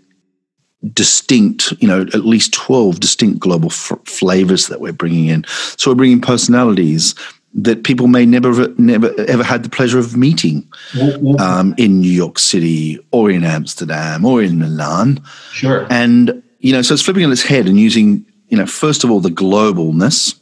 distinct, 0.93 1.71
you 1.79 1.87
know, 1.87 2.01
at 2.01 2.25
least 2.25 2.53
12 2.53 2.99
distinct 2.99 3.39
global 3.39 3.69
f- 3.69 3.99
flavors 4.05 4.67
that 4.67 4.81
we're 4.81 4.91
bringing 4.91 5.27
in. 5.27 5.45
So 5.77 5.91
we're 5.91 5.95
bringing 5.95 6.21
personalities 6.21 7.15
that 7.53 7.83
people 7.83 8.07
may 8.07 8.25
never, 8.25 8.69
never 8.77 9.13
ever 9.27 9.43
had 9.43 9.63
the 9.63 9.69
pleasure 9.69 9.99
of 9.99 10.17
meeting 10.17 10.67
um, 11.39 11.75
in 11.77 12.01
New 12.01 12.11
York 12.11 12.39
City 12.39 12.99
or 13.11 13.29
in 13.29 13.43
Amsterdam 13.43 14.25
or 14.25 14.41
in 14.41 14.57
Milan. 14.57 15.23
Sure. 15.51 15.85
And, 15.89 16.43
you 16.59 16.73
know, 16.73 16.81
so 16.81 16.95
it's 16.95 17.03
flipping 17.03 17.23
on 17.23 17.31
its 17.31 17.43
head 17.43 17.67
and 17.67 17.79
using, 17.79 18.25
you 18.47 18.57
know, 18.57 18.65
first 18.65 19.03
of 19.03 19.11
all, 19.11 19.19
the 19.19 19.29
globalness 19.29 20.35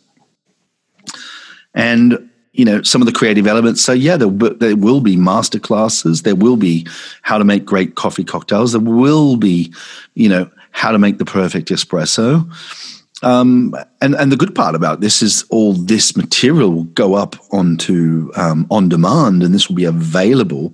and 1.73 2.30
you 2.53 2.65
know 2.65 2.81
some 2.83 3.01
of 3.01 3.05
the 3.05 3.11
creative 3.13 3.47
elements. 3.47 3.81
So 3.81 3.93
yeah 3.93 4.17
there, 4.17 4.29
there 4.29 4.75
will 4.75 5.01
be 5.01 5.15
master 5.15 5.59
classes 5.59 6.23
there 6.23 6.35
will 6.35 6.57
be 6.57 6.87
how 7.21 7.37
to 7.37 7.43
make 7.43 7.65
great 7.65 7.95
coffee 7.95 8.23
cocktails. 8.23 8.71
There 8.73 8.81
will 8.81 9.37
be 9.37 9.73
you 10.15 10.29
know 10.29 10.49
how 10.71 10.91
to 10.91 10.99
make 10.99 11.17
the 11.17 11.25
perfect 11.25 11.69
espresso. 11.69 12.49
Um, 13.23 13.75
and 14.01 14.15
and 14.15 14.31
the 14.31 14.37
good 14.37 14.55
part 14.55 14.75
about 14.75 14.99
this 14.99 15.21
is 15.21 15.45
all 15.49 15.73
this 15.73 16.17
material 16.17 16.71
will 16.71 16.83
go 16.85 17.13
up 17.13 17.35
onto 17.51 18.31
um, 18.35 18.65
on 18.71 18.89
demand 18.89 19.43
and 19.43 19.53
this 19.53 19.69
will 19.69 19.75
be 19.75 19.85
available 19.85 20.73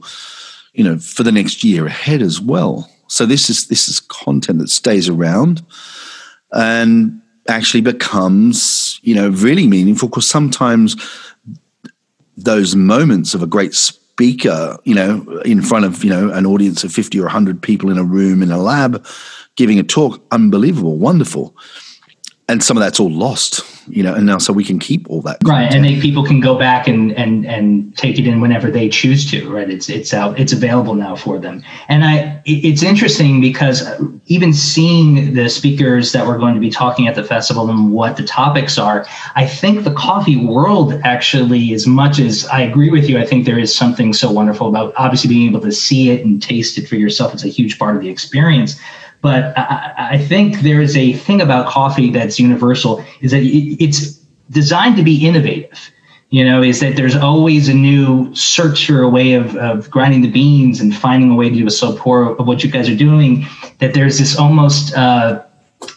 you 0.73 0.83
know 0.83 0.97
for 0.97 1.23
the 1.23 1.31
next 1.31 1.63
year 1.63 1.85
ahead 1.85 2.21
as 2.21 2.39
well. 2.39 2.89
So 3.07 3.25
this 3.25 3.49
is 3.49 3.67
this 3.67 3.89
is 3.89 3.99
content 3.99 4.59
that 4.59 4.69
stays 4.69 5.09
around 5.09 5.61
and 6.53 7.21
actually 7.49 7.81
becomes 7.81 8.99
you 9.03 9.13
know 9.15 9.29
really 9.29 9.67
meaningful 9.67 10.07
because 10.07 10.29
sometimes 10.29 10.95
those 12.37 12.75
moments 12.75 13.33
of 13.33 13.41
a 13.41 13.47
great 13.47 13.73
speaker, 13.73 14.77
you 14.83 14.95
know, 14.95 15.41
in 15.43 15.61
front 15.61 15.85
of, 15.85 16.03
you 16.03 16.09
know, 16.09 16.31
an 16.31 16.45
audience 16.45 16.83
of 16.83 16.91
50 16.91 17.19
or 17.19 17.23
100 17.23 17.61
people 17.61 17.89
in 17.89 17.97
a 17.97 18.03
room 18.03 18.41
in 18.41 18.51
a 18.51 18.57
lab 18.57 19.05
giving 19.55 19.79
a 19.79 19.83
talk, 19.83 20.21
unbelievable, 20.31 20.97
wonderful 20.97 21.55
and 22.49 22.63
some 22.63 22.77
of 22.77 22.81
that's 22.81 22.99
all 22.99 23.11
lost 23.11 23.63
you 23.89 24.03
know 24.03 24.13
and 24.13 24.25
now 24.25 24.37
so 24.37 24.51
we 24.51 24.63
can 24.63 24.79
keep 24.79 25.09
all 25.09 25.21
that 25.21 25.39
content. 25.39 25.49
right 25.49 25.73
and 25.73 25.85
they, 25.85 25.99
people 25.99 26.25
can 26.25 26.39
go 26.39 26.57
back 26.57 26.87
and 26.87 27.11
and 27.13 27.45
and 27.45 27.95
take 27.97 28.19
it 28.19 28.27
in 28.27 28.41
whenever 28.41 28.69
they 28.69 28.89
choose 28.89 29.29
to 29.29 29.49
right? 29.49 29.69
It's 29.69 29.89
it's 29.89 30.13
out 30.13 30.39
it's 30.39 30.53
available 30.53 30.93
now 30.93 31.15
for 31.15 31.39
them. 31.39 31.63
And 31.87 32.03
i 32.03 32.41
it's 32.45 32.83
interesting 32.83 33.41
because 33.41 33.85
uh, 33.85 33.99
even 34.27 34.53
seeing 34.53 35.33
the 35.33 35.49
speakers 35.49 36.11
that 36.11 36.25
we're 36.25 36.37
going 36.37 36.53
to 36.53 36.59
be 36.59 36.69
talking 36.69 37.07
at 37.07 37.15
the 37.15 37.23
festival 37.23 37.69
and 37.69 37.91
what 37.91 38.15
the 38.15 38.23
topics 38.23 38.77
are 38.77 39.05
i 39.35 39.45
think 39.45 39.83
the 39.83 39.93
coffee 39.93 40.37
world 40.37 40.93
actually 41.03 41.73
as 41.73 41.85
much 41.85 42.19
as 42.19 42.45
i 42.47 42.61
agree 42.61 42.89
with 42.89 43.09
you 43.09 43.17
i 43.17 43.25
think 43.25 43.45
there 43.45 43.59
is 43.59 43.75
something 43.75 44.13
so 44.13 44.31
wonderful 44.31 44.69
about 44.69 44.93
obviously 44.95 45.27
being 45.27 45.49
able 45.49 45.59
to 45.59 45.71
see 45.71 46.09
it 46.09 46.25
and 46.25 46.41
taste 46.41 46.77
it 46.77 46.87
for 46.87 46.95
yourself. 46.95 47.33
It's 47.33 47.43
a 47.43 47.49
huge 47.49 47.79
part 47.79 47.95
of 47.95 48.01
the 48.01 48.09
experience 48.09 48.79
but 49.27 49.57
I, 49.57 50.11
I, 50.11 50.17
think 50.17 50.61
there 50.61 50.81
is 50.81 50.95
a 50.95 51.11
thing 51.11 51.41
about 51.41 51.67
coffee 51.67 52.09
that's 52.11 52.39
universal 52.39 53.03
is 53.19 53.31
that 53.31 53.43
it, 53.43 53.83
it's 53.83 54.13
designed 54.51 54.95
to 54.95 55.03
be 55.03 55.27
innovative. 55.27 55.91
You 56.29 56.45
know, 56.45 56.61
is 56.61 56.79
that 56.79 56.95
there's 56.95 57.15
always 57.15 57.67
a 57.67 57.73
new 57.73 58.33
search 58.33 58.87
for 58.87 59.01
a 59.01 59.09
way 59.09 59.33
of, 59.33 59.55
of 59.57 59.89
grinding 59.89 60.21
the 60.21 60.31
beans 60.31 60.79
and 60.79 60.95
finding 60.95 61.31
a 61.31 61.35
way 61.35 61.49
to 61.49 61.55
do 61.55 61.67
a 61.67 61.69
so 61.69 61.95
pour 61.97 62.37
of 62.37 62.47
what 62.47 62.63
you 62.63 62.71
guys 62.71 62.87
are 62.89 62.95
doing. 62.95 63.45
That 63.79 63.93
there's 63.93 64.17
this 64.17 64.37
almost 64.37 64.93
uh, 64.93 65.43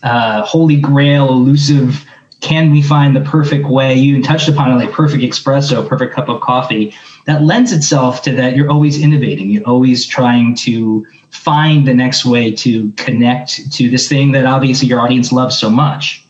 uh, 0.02 0.42
holy 0.44 0.80
grail, 0.80 1.28
elusive. 1.28 2.04
Can 2.40 2.70
we 2.70 2.82
find 2.82 3.14
the 3.14 3.20
perfect 3.20 3.66
way? 3.66 3.94
You 3.94 4.22
touched 4.22 4.48
upon 4.48 4.72
it, 4.72 4.76
like 4.76 4.92
perfect 4.92 5.22
espresso, 5.22 5.86
perfect 5.86 6.14
cup 6.14 6.28
of 6.28 6.40
coffee. 6.40 6.94
That 7.26 7.42
lends 7.42 7.72
itself 7.72 8.22
to 8.22 8.32
that. 8.32 8.56
You're 8.56 8.70
always 8.70 9.00
innovating. 9.00 9.50
You're 9.50 9.68
always 9.68 10.06
trying 10.06 10.54
to 10.56 11.06
find 11.30 11.86
the 11.86 11.94
next 11.94 12.24
way 12.24 12.50
to 12.56 12.90
connect 12.92 13.70
to 13.72 13.90
this 13.90 14.08
thing 14.08 14.32
that 14.32 14.46
obviously 14.46 14.88
your 14.88 15.00
audience 15.00 15.32
loves 15.32 15.58
so 15.58 15.70
much. 15.70 16.26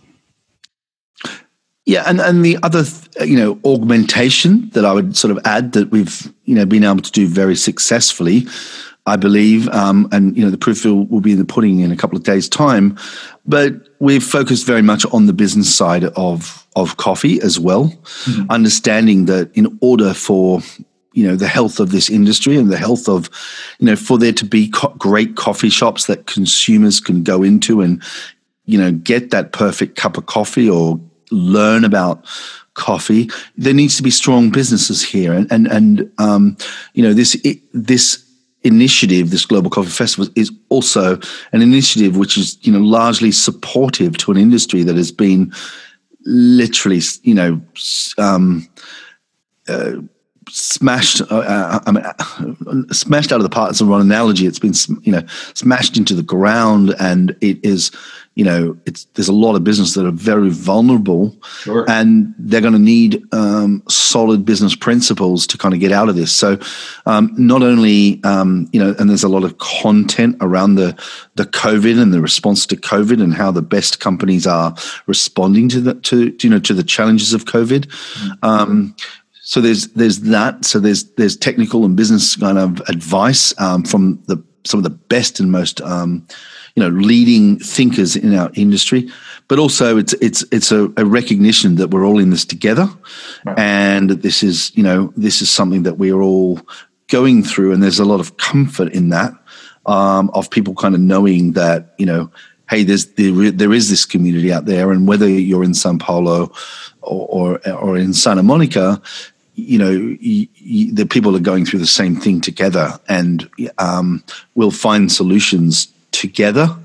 Yeah, 1.86 2.04
and, 2.06 2.20
and 2.20 2.44
the 2.44 2.58
other, 2.62 2.84
you 3.24 3.36
know, 3.36 3.58
augmentation 3.64 4.70
that 4.70 4.84
I 4.84 4.92
would 4.92 5.16
sort 5.16 5.30
of 5.30 5.40
add 5.44 5.72
that 5.72 5.90
we've, 5.90 6.32
you 6.44 6.54
know, 6.54 6.64
been 6.64 6.84
able 6.84 7.02
to 7.02 7.10
do 7.10 7.26
very 7.26 7.56
successfully, 7.56 8.46
I 9.06 9.16
believe, 9.16 9.68
um, 9.70 10.08
and 10.12 10.36
you 10.36 10.44
know, 10.44 10.50
the 10.50 10.58
proof 10.58 10.84
will, 10.84 11.06
will 11.06 11.20
be 11.20 11.32
in 11.32 11.38
the 11.38 11.44
pudding 11.44 11.80
in 11.80 11.90
a 11.90 11.96
couple 11.96 12.16
of 12.16 12.22
days' 12.22 12.48
time. 12.48 12.96
But 13.44 13.88
we've 14.00 14.24
focused 14.24 14.66
very 14.66 14.82
much 14.82 15.06
on 15.12 15.26
the 15.26 15.32
business 15.32 15.72
side 15.74 16.04
of 16.04 16.66
of 16.76 16.96
coffee 16.96 17.40
as 17.42 17.58
well, 17.58 17.86
mm-hmm. 17.86 18.50
understanding 18.50 19.26
that 19.26 19.54
in 19.54 19.78
order 19.80 20.14
for 20.14 20.60
you 21.12 21.26
know 21.26 21.36
the 21.36 21.48
health 21.48 21.80
of 21.80 21.90
this 21.90 22.08
industry 22.10 22.56
and 22.56 22.70
the 22.70 22.76
health 22.76 23.08
of 23.08 23.28
you 23.78 23.86
know 23.86 23.96
for 23.96 24.18
there 24.18 24.32
to 24.32 24.44
be 24.44 24.68
co- 24.68 24.94
great 24.98 25.36
coffee 25.36 25.70
shops 25.70 26.06
that 26.06 26.26
consumers 26.26 27.00
can 27.00 27.22
go 27.22 27.42
into 27.42 27.80
and 27.80 28.02
you 28.64 28.78
know 28.78 28.92
get 28.92 29.30
that 29.30 29.52
perfect 29.52 29.96
cup 29.96 30.16
of 30.16 30.26
coffee 30.26 30.68
or 30.68 31.00
learn 31.30 31.84
about 31.84 32.24
coffee 32.74 33.28
there 33.56 33.74
needs 33.74 33.96
to 33.96 34.02
be 34.02 34.10
strong 34.10 34.50
businesses 34.50 35.02
here 35.02 35.32
and 35.32 35.50
and 35.50 35.66
and 35.66 36.12
um, 36.18 36.56
you 36.94 37.02
know 37.02 37.12
this 37.12 37.34
it, 37.44 37.58
this 37.74 38.24
initiative 38.62 39.30
this 39.30 39.46
global 39.46 39.70
coffee 39.70 39.88
festival 39.88 40.30
is 40.36 40.52
also 40.68 41.18
an 41.52 41.62
initiative 41.62 42.16
which 42.16 42.36
is 42.36 42.58
you 42.60 42.72
know 42.72 42.80
largely 42.80 43.32
supportive 43.32 44.16
to 44.18 44.30
an 44.30 44.36
industry 44.36 44.82
that 44.82 44.96
has 44.96 45.10
been 45.10 45.50
literally 46.26 47.00
you 47.22 47.34
know 47.34 47.60
um, 48.18 48.68
uh, 49.68 49.92
smashed. 50.50 51.20
Uh, 51.22 51.38
uh, 51.38 51.80
I 51.86 51.92
mean, 51.92 52.04
uh, 52.04 52.92
smashed 52.92 53.32
out 53.32 53.36
of 53.36 53.42
the 53.42 53.48
park. 53.48 53.70
It's 53.70 53.80
a 53.80 53.84
wrong 53.84 54.00
analogy. 54.00 54.46
It's 54.46 54.58
been 54.58 54.74
you 55.02 55.12
know 55.12 55.22
smashed 55.54 55.96
into 55.96 56.14
the 56.14 56.22
ground, 56.22 56.94
and 56.98 57.36
it 57.40 57.64
is 57.64 57.90
you 58.40 58.46
know 58.46 58.74
it's 58.86 59.04
there's 59.16 59.28
a 59.28 59.34
lot 59.34 59.54
of 59.54 59.64
business 59.64 59.92
that 59.92 60.06
are 60.06 60.10
very 60.10 60.48
vulnerable, 60.48 61.36
sure. 61.58 61.84
and 61.90 62.34
they're 62.38 62.62
going 62.62 62.72
to 62.72 62.78
need 62.78 63.22
um, 63.34 63.82
solid 63.86 64.46
business 64.46 64.74
principles 64.74 65.46
to 65.48 65.58
kind 65.58 65.74
of 65.74 65.80
get 65.80 65.92
out 65.92 66.08
of 66.08 66.16
this. 66.16 66.32
So 66.32 66.58
um, 67.04 67.34
not 67.36 67.62
only 67.62 68.18
um, 68.24 68.66
you 68.72 68.80
know, 68.82 68.94
and 68.98 69.10
there's 69.10 69.24
a 69.24 69.28
lot 69.28 69.44
of 69.44 69.58
content 69.58 70.38
around 70.40 70.76
the 70.76 70.98
the 71.34 71.44
COVID 71.44 72.00
and 72.00 72.14
the 72.14 72.22
response 72.22 72.64
to 72.68 72.76
COVID 72.76 73.22
and 73.22 73.34
how 73.34 73.50
the 73.50 73.60
best 73.60 74.00
companies 74.00 74.46
are 74.46 74.74
responding 75.06 75.68
to 75.68 75.80
the 75.82 75.94
to 76.08 76.34
you 76.40 76.48
know 76.48 76.60
to 76.60 76.72
the 76.72 76.82
challenges 76.82 77.34
of 77.34 77.44
COVID. 77.44 77.84
Mm-hmm 77.86 78.88
so 79.42 79.60
there's 79.60 79.88
there's 79.88 80.20
that. 80.20 80.64
So 80.64 80.78
there's 80.78 81.02
there's 81.14 81.36
technical 81.36 81.84
and 81.84 81.96
business 81.96 82.36
kind 82.36 82.56
of 82.56 82.80
advice 82.88 83.52
um, 83.58 83.82
from 83.82 84.22
the 84.28 84.40
some 84.64 84.78
of 84.78 84.84
the 84.84 84.90
best 84.90 85.40
and 85.40 85.50
most 85.50 85.80
um, 85.80 86.24
you 86.74 86.82
know 86.82 86.88
leading 86.88 87.58
thinkers 87.58 88.16
in 88.16 88.34
our 88.34 88.50
industry. 88.54 89.10
But 89.48 89.58
also 89.58 89.96
it's 89.96 90.12
it's 90.14 90.44
it's 90.52 90.72
a, 90.72 90.92
a 90.96 91.04
recognition 91.04 91.76
that 91.76 91.88
we're 91.88 92.04
all 92.04 92.18
in 92.18 92.30
this 92.30 92.44
together, 92.44 92.88
right. 93.44 93.58
and 93.58 94.10
that 94.10 94.22
this 94.22 94.42
is 94.42 94.74
you 94.76 94.82
know 94.82 95.12
this 95.16 95.42
is 95.42 95.50
something 95.50 95.82
that 95.84 95.98
we 95.98 96.12
are 96.12 96.22
all 96.22 96.60
going 97.08 97.42
through, 97.42 97.72
and 97.72 97.82
there's 97.82 97.98
a 97.98 98.04
lot 98.04 98.20
of 98.20 98.36
comfort 98.36 98.92
in 98.92 99.08
that 99.10 99.32
um, 99.86 100.30
of 100.34 100.50
people 100.50 100.74
kind 100.74 100.94
of 100.94 101.00
knowing 101.00 101.52
that 101.52 101.94
you 101.98 102.06
know 102.06 102.30
hey, 102.70 102.84
there's 102.84 103.06
there, 103.14 103.50
there 103.50 103.72
is 103.72 103.90
this 103.90 104.06
community 104.06 104.52
out 104.52 104.64
there, 104.64 104.92
and 104.92 105.08
whether 105.08 105.28
you're 105.28 105.64
in 105.64 105.74
Sao 105.74 105.96
Paulo 105.98 106.52
or, 107.02 107.58
or, 107.66 107.72
or 107.72 107.98
in 107.98 108.14
Santa 108.14 108.44
Monica, 108.44 109.02
you 109.54 109.78
know 109.78 109.90
the 109.90 111.06
people 111.10 111.36
are 111.36 111.40
going 111.40 111.64
through 111.64 111.80
the 111.80 111.86
same 111.86 112.16
thing 112.16 112.40
together 112.40 112.98
and 113.08 113.48
um, 113.78 114.22
we'll 114.54 114.70
find 114.70 115.10
solutions 115.10 115.88
together. 116.12 116.76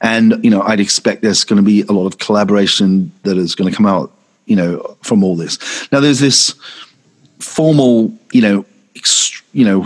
And 0.00 0.44
you 0.44 0.50
know 0.50 0.60
i'd 0.62 0.80
expect 0.80 1.22
there's 1.22 1.44
going 1.44 1.56
to 1.56 1.62
be 1.62 1.82
a 1.82 1.92
lot 1.92 2.06
of 2.06 2.18
collaboration 2.18 3.10
that 3.22 3.38
is 3.38 3.54
going 3.54 3.70
to 3.70 3.74
come 3.74 3.86
out 3.86 4.12
you 4.46 4.56
know 4.56 4.96
from 5.02 5.24
all 5.24 5.36
this. 5.36 5.58
Now 5.90 6.00
there's 6.00 6.20
this 6.20 6.54
formal 7.38 8.12
you 8.32 8.42
know 8.42 8.64
you 9.52 9.64
know 9.64 9.82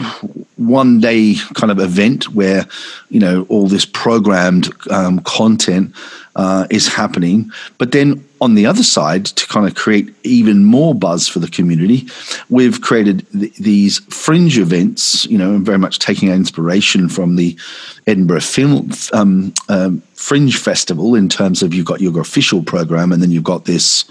one 0.57 1.01
day 1.01 1.35
kind 1.55 1.71
of 1.71 1.79
event 1.79 2.35
where 2.35 2.67
you 3.11 3.21
know 3.21 3.47
all 3.49 3.69
this 3.69 3.85
programmed 3.85 4.71
um, 4.91 5.21
content 5.21 5.95
uh, 6.37 6.67
is 6.71 6.89
happening. 6.89 7.51
But 7.79 7.93
then 7.93 8.25
on 8.41 8.55
the 8.55 8.67
other 8.67 8.83
side 8.83 9.27
to 9.27 9.47
kind 9.47 9.67
of 9.67 9.75
create 9.75 10.15
even 10.23 10.65
more 10.65 10.95
buzz 10.95 11.27
for 11.27 11.39
the 11.41 11.49
community 11.49 12.07
we've 12.49 12.81
created 12.81 13.27
th- 13.33 13.55
these 13.57 13.99
fringe 14.15 14.59
events 14.59 15.25
you 15.27 15.37
know 15.37 15.59
very 15.59 15.79
much 15.79 15.99
taking 15.99 16.31
inspiration 16.31 17.09
from 17.09 17.37
the 17.37 17.59
edinburgh 18.07 18.41
film 18.41 18.91
um, 19.13 19.53
um, 19.69 20.01
fringe 20.15 20.57
festival 20.57 21.15
in 21.15 21.29
terms 21.29 21.63
of 21.63 21.75
you've 21.75 21.87
got 21.87 22.01
your 22.01 22.21
official 22.21 22.63
program 22.63 23.13
and 23.13 23.23
then 23.23 23.31
you've 23.31 23.45
got 23.45 23.65
this 23.65 24.05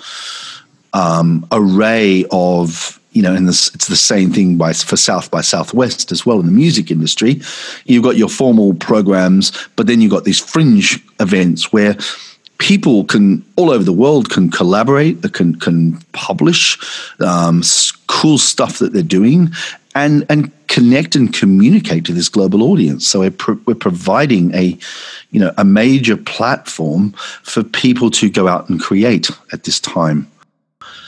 um, 0.94 1.48
array 1.52 2.26
of 2.32 2.97
you 3.12 3.22
know, 3.22 3.34
and 3.34 3.48
this, 3.48 3.74
it's 3.74 3.88
the 3.88 3.96
same 3.96 4.32
thing 4.32 4.58
by 4.58 4.74
for 4.74 4.98
South 4.98 5.32
by 5.32 5.42
Southwest 5.42 6.12
as 6.12 6.26
well 6.26 6.40
in 6.40 6.46
the 6.46 6.52
music 6.52 6.92
industry. 6.92 7.42
You've 7.86 8.04
got 8.04 8.18
your 8.18 8.30
formal 8.30 8.74
programs, 8.76 9.52
but 9.76 9.88
then 9.88 10.02
you've 10.02 10.12
got 10.12 10.24
these 10.24 10.40
fringe 10.40 11.04
events 11.20 11.72
where 11.74 11.96
people 12.58 13.04
can 13.04 13.46
all 13.56 13.70
over 13.70 13.84
the 13.84 13.94
world 13.94 14.30
can 14.30 14.50
collaborate, 14.50 15.22
can 15.34 15.56
can 15.60 15.98
publish 16.12 16.78
um, 17.20 17.64
cool 18.08 18.38
stuff 18.38 18.80
that 18.80 18.94
they're 18.94 19.02
doing, 19.02 19.50
and 19.96 20.26
and 20.30 20.52
connect 20.68 21.16
and 21.16 21.34
communicate 21.34 22.06
to 22.06 22.14
this 22.14 22.30
global 22.30 22.64
audience. 22.64 23.08
So 23.08 23.20
we're 23.20 23.32
pro- 23.32 23.60
we're 23.66 23.76
providing 23.76 24.54
a 24.54 24.78
you 25.32 25.40
know 25.40 25.54
a 25.58 25.66
major 25.66 26.18
platform 26.18 27.12
for 27.44 27.64
people 27.64 28.12
to 28.12 28.30
go 28.30 28.48
out 28.48 28.70
and 28.70 28.80
create 28.80 29.30
at 29.54 29.64
this 29.64 29.80
time. 29.80 30.30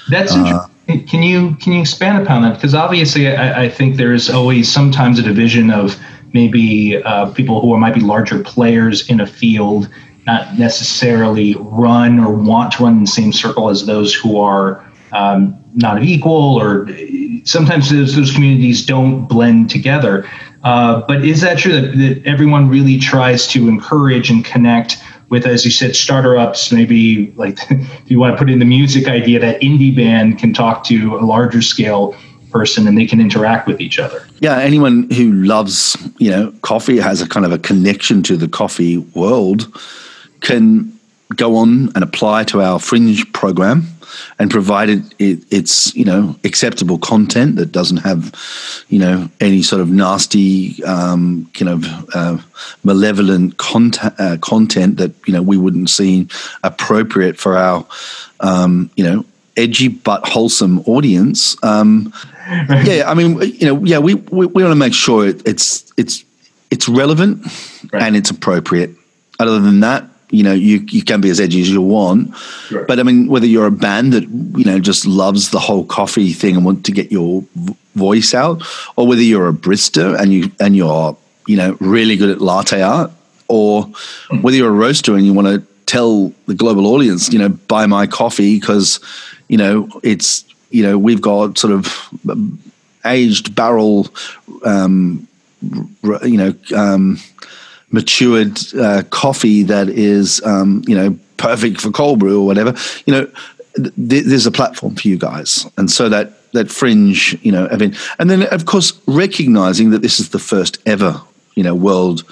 That's 0.09 0.33
uh, 0.33 0.39
interesting. 0.39 0.68
Can 0.89 1.21
you 1.21 1.55
can 1.57 1.73
you 1.73 1.81
expand 1.81 2.23
upon 2.23 2.41
that? 2.41 2.55
Because 2.55 2.73
obviously, 2.73 3.27
I, 3.27 3.65
I 3.65 3.69
think 3.69 3.97
there's 3.97 4.27
always 4.27 4.71
sometimes 4.71 5.19
a 5.19 5.21
division 5.21 5.69
of 5.69 5.95
maybe 6.33 6.97
uh, 7.03 7.31
people 7.33 7.61
who 7.61 7.71
are, 7.73 7.77
might 7.77 7.93
be 7.93 8.01
larger 8.01 8.41
players 8.41 9.07
in 9.07 9.19
a 9.19 9.27
field, 9.27 9.87
not 10.25 10.57
necessarily 10.57 11.55
run 11.59 12.19
or 12.19 12.33
want 12.33 12.73
to 12.73 12.83
run 12.83 12.93
in 12.93 13.01
the 13.01 13.07
same 13.07 13.31
circle 13.31 13.69
as 13.69 13.85
those 13.85 14.15
who 14.15 14.39
are 14.39 14.83
um, 15.11 15.55
not 15.75 15.97
of 15.97 16.03
equal, 16.03 16.59
or 16.59 16.87
sometimes 17.43 17.91
those, 17.91 18.15
those 18.15 18.31
communities 18.31 18.83
don't 18.83 19.27
blend 19.27 19.69
together. 19.69 20.27
Uh, 20.63 21.01
but 21.07 21.23
is 21.23 21.41
that 21.41 21.59
true 21.59 21.71
that, 21.71 21.97
that 21.97 22.21
everyone 22.25 22.67
really 22.67 22.97
tries 22.97 23.47
to 23.47 23.67
encourage 23.67 24.31
and 24.31 24.43
connect? 24.43 24.97
With, 25.29 25.45
as 25.45 25.63
you 25.63 25.71
said, 25.71 25.95
starter 25.95 26.37
ups, 26.37 26.71
maybe 26.71 27.31
like 27.35 27.59
if 27.69 28.11
you 28.11 28.19
want 28.19 28.33
to 28.33 28.37
put 28.37 28.49
in 28.49 28.59
the 28.59 28.65
music 28.65 29.07
idea, 29.07 29.39
that 29.39 29.61
indie 29.61 29.95
band 29.95 30.39
can 30.39 30.53
talk 30.53 30.83
to 30.85 31.15
a 31.15 31.23
larger 31.25 31.61
scale 31.61 32.15
person 32.51 32.87
and 32.87 32.97
they 32.97 33.05
can 33.05 33.21
interact 33.21 33.67
with 33.67 33.79
each 33.79 33.99
other. 33.99 34.27
Yeah, 34.39 34.57
anyone 34.57 35.09
who 35.11 35.31
loves, 35.31 35.97
you 36.17 36.31
know, 36.31 36.51
coffee 36.61 36.97
has 36.97 37.21
a 37.21 37.27
kind 37.27 37.45
of 37.45 37.51
a 37.51 37.59
connection 37.59 38.23
to 38.23 38.37
the 38.37 38.47
coffee 38.47 38.97
world 38.97 39.71
can 40.41 40.91
go 41.35 41.55
on 41.57 41.91
and 41.93 42.03
apply 42.03 42.43
to 42.45 42.61
our 42.61 42.79
fringe 42.79 43.31
program 43.33 43.85
and 44.37 44.51
provided 44.51 45.13
it, 45.19 45.39
it's 45.51 45.93
you 45.95 46.05
know 46.05 46.35
acceptable 46.43 46.97
content 46.97 47.55
that 47.55 47.71
doesn't 47.71 47.97
have 47.97 48.33
you 48.89 48.99
know 48.99 49.29
any 49.39 49.61
sort 49.61 49.81
of 49.81 49.89
nasty 49.89 50.83
um, 50.83 51.49
kind 51.53 51.69
of 51.69 52.15
uh, 52.15 52.37
malevolent 52.83 53.57
content 53.57 54.13
uh, 54.19 54.37
content 54.41 54.97
that 54.97 55.11
you 55.25 55.33
know 55.33 55.41
we 55.41 55.57
wouldn't 55.57 55.89
see 55.89 56.27
appropriate 56.63 57.37
for 57.37 57.57
our 57.57 57.85
um, 58.39 58.89
you 58.95 59.03
know 59.03 59.25
edgy 59.59 59.89
but 59.89 60.25
wholesome 60.27 60.79
audience. 60.85 61.61
Um, 61.63 62.13
yeah, 62.47 63.03
I 63.05 63.13
mean, 63.13 63.39
you 63.41 63.65
know, 63.65 63.83
yeah, 63.83 63.99
we 63.99 64.15
we, 64.15 64.47
we 64.47 64.63
want 64.63 64.71
to 64.71 64.75
make 64.75 64.93
sure 64.93 65.27
it, 65.27 65.47
it's 65.47 65.91
it's 65.97 66.23
it's 66.71 66.87
relevant 66.87 67.45
right. 67.91 68.03
and 68.03 68.15
it's 68.15 68.29
appropriate. 68.29 68.91
Other 69.39 69.59
than 69.59 69.81
that, 69.81 70.05
you 70.31 70.43
know 70.43 70.53
you 70.53 70.85
you 70.89 71.03
can 71.03 71.21
be 71.21 71.29
as 71.29 71.39
edgy 71.39 71.61
as 71.61 71.69
you 71.69 71.81
want 71.81 72.35
sure. 72.67 72.85
but 72.85 72.99
i 72.99 73.03
mean 73.03 73.27
whether 73.27 73.45
you're 73.45 73.65
a 73.65 73.71
band 73.71 74.13
that 74.13 74.23
you 74.23 74.63
know 74.63 74.79
just 74.79 75.05
loves 75.05 75.49
the 75.51 75.59
whole 75.59 75.85
coffee 75.85 76.33
thing 76.33 76.55
and 76.55 76.65
want 76.65 76.85
to 76.85 76.91
get 76.91 77.11
your 77.11 77.43
voice 77.95 78.33
out 78.33 78.61
or 78.95 79.07
whether 79.07 79.21
you're 79.21 79.49
a 79.49 79.53
barista 79.53 80.19
and 80.19 80.31
you 80.31 80.51
and 80.59 80.75
you're 80.75 81.17
you 81.47 81.55
know 81.55 81.75
really 81.79 82.15
good 82.15 82.29
at 82.29 82.41
latte 82.41 82.81
art 82.81 83.11
or 83.47 83.85
mm. 83.85 84.41
whether 84.41 84.57
you're 84.57 84.69
a 84.69 84.71
roaster 84.71 85.15
and 85.15 85.25
you 85.25 85.33
want 85.33 85.47
to 85.47 85.65
tell 85.85 86.31
the 86.45 86.53
global 86.53 86.85
audience 86.87 87.33
you 87.33 87.39
know 87.39 87.49
buy 87.49 87.85
my 87.85 88.05
coffee 88.05 88.59
because 88.59 88.99
you 89.47 89.57
know 89.57 89.89
it's 90.03 90.45
you 90.69 90.83
know 90.83 90.97
we've 90.97 91.21
got 91.21 91.57
sort 91.57 91.73
of 91.73 92.09
aged 93.05 93.55
barrel 93.55 94.07
um 94.63 95.27
you 96.23 96.37
know 96.37 96.53
um 96.75 97.17
matured 97.91 98.57
uh, 98.79 99.03
coffee 99.09 99.63
that 99.63 99.89
is, 99.89 100.41
um, 100.45 100.83
you 100.87 100.95
know, 100.95 101.17
perfect 101.37 101.81
for 101.81 101.91
cold 101.91 102.19
brew 102.19 102.41
or 102.41 102.45
whatever, 102.45 102.73
you 103.05 103.13
know, 103.13 103.25
th- 103.75 104.25
there's 104.25 104.45
a 104.45 104.51
platform 104.51 104.95
for 104.95 105.07
you 105.07 105.17
guys. 105.17 105.65
And 105.77 105.89
so 105.89 106.09
that, 106.09 106.51
that 106.51 106.71
fringe, 106.71 107.37
you 107.41 107.51
know, 107.51 107.65
event. 107.65 107.95
And 108.19 108.29
then, 108.29 108.43
of 108.51 108.65
course, 108.65 108.93
recognizing 109.07 109.91
that 109.91 110.01
this 110.01 110.19
is 110.19 110.29
the 110.29 110.39
first 110.39 110.77
ever, 110.85 111.21
you 111.55 111.63
know, 111.63 111.75
world, 111.75 112.23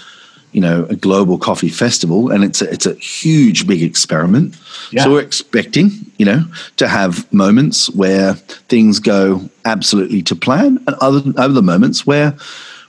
you 0.52 0.62
know, 0.62 0.86
a 0.90 0.96
global 0.96 1.38
coffee 1.38 1.70
festival, 1.70 2.32
and 2.32 2.44
it's 2.44 2.62
a, 2.62 2.72
it's 2.72 2.86
a 2.86 2.96
huge, 2.96 3.68
big 3.68 3.84
experiment. 3.84 4.56
Yeah. 4.92 5.04
So 5.04 5.12
we're 5.12 5.22
expecting, 5.22 5.92
you 6.18 6.26
know, 6.26 6.46
to 6.78 6.88
have 6.88 7.32
moments 7.32 7.90
where 7.92 8.36
things 8.70 9.00
go 9.00 9.50
absolutely 9.66 10.24
to 10.24 10.36
plan, 10.36 10.84
and 10.88 10.96
other 11.02 11.22
other 11.38 11.62
moments 11.62 12.08
where 12.08 12.36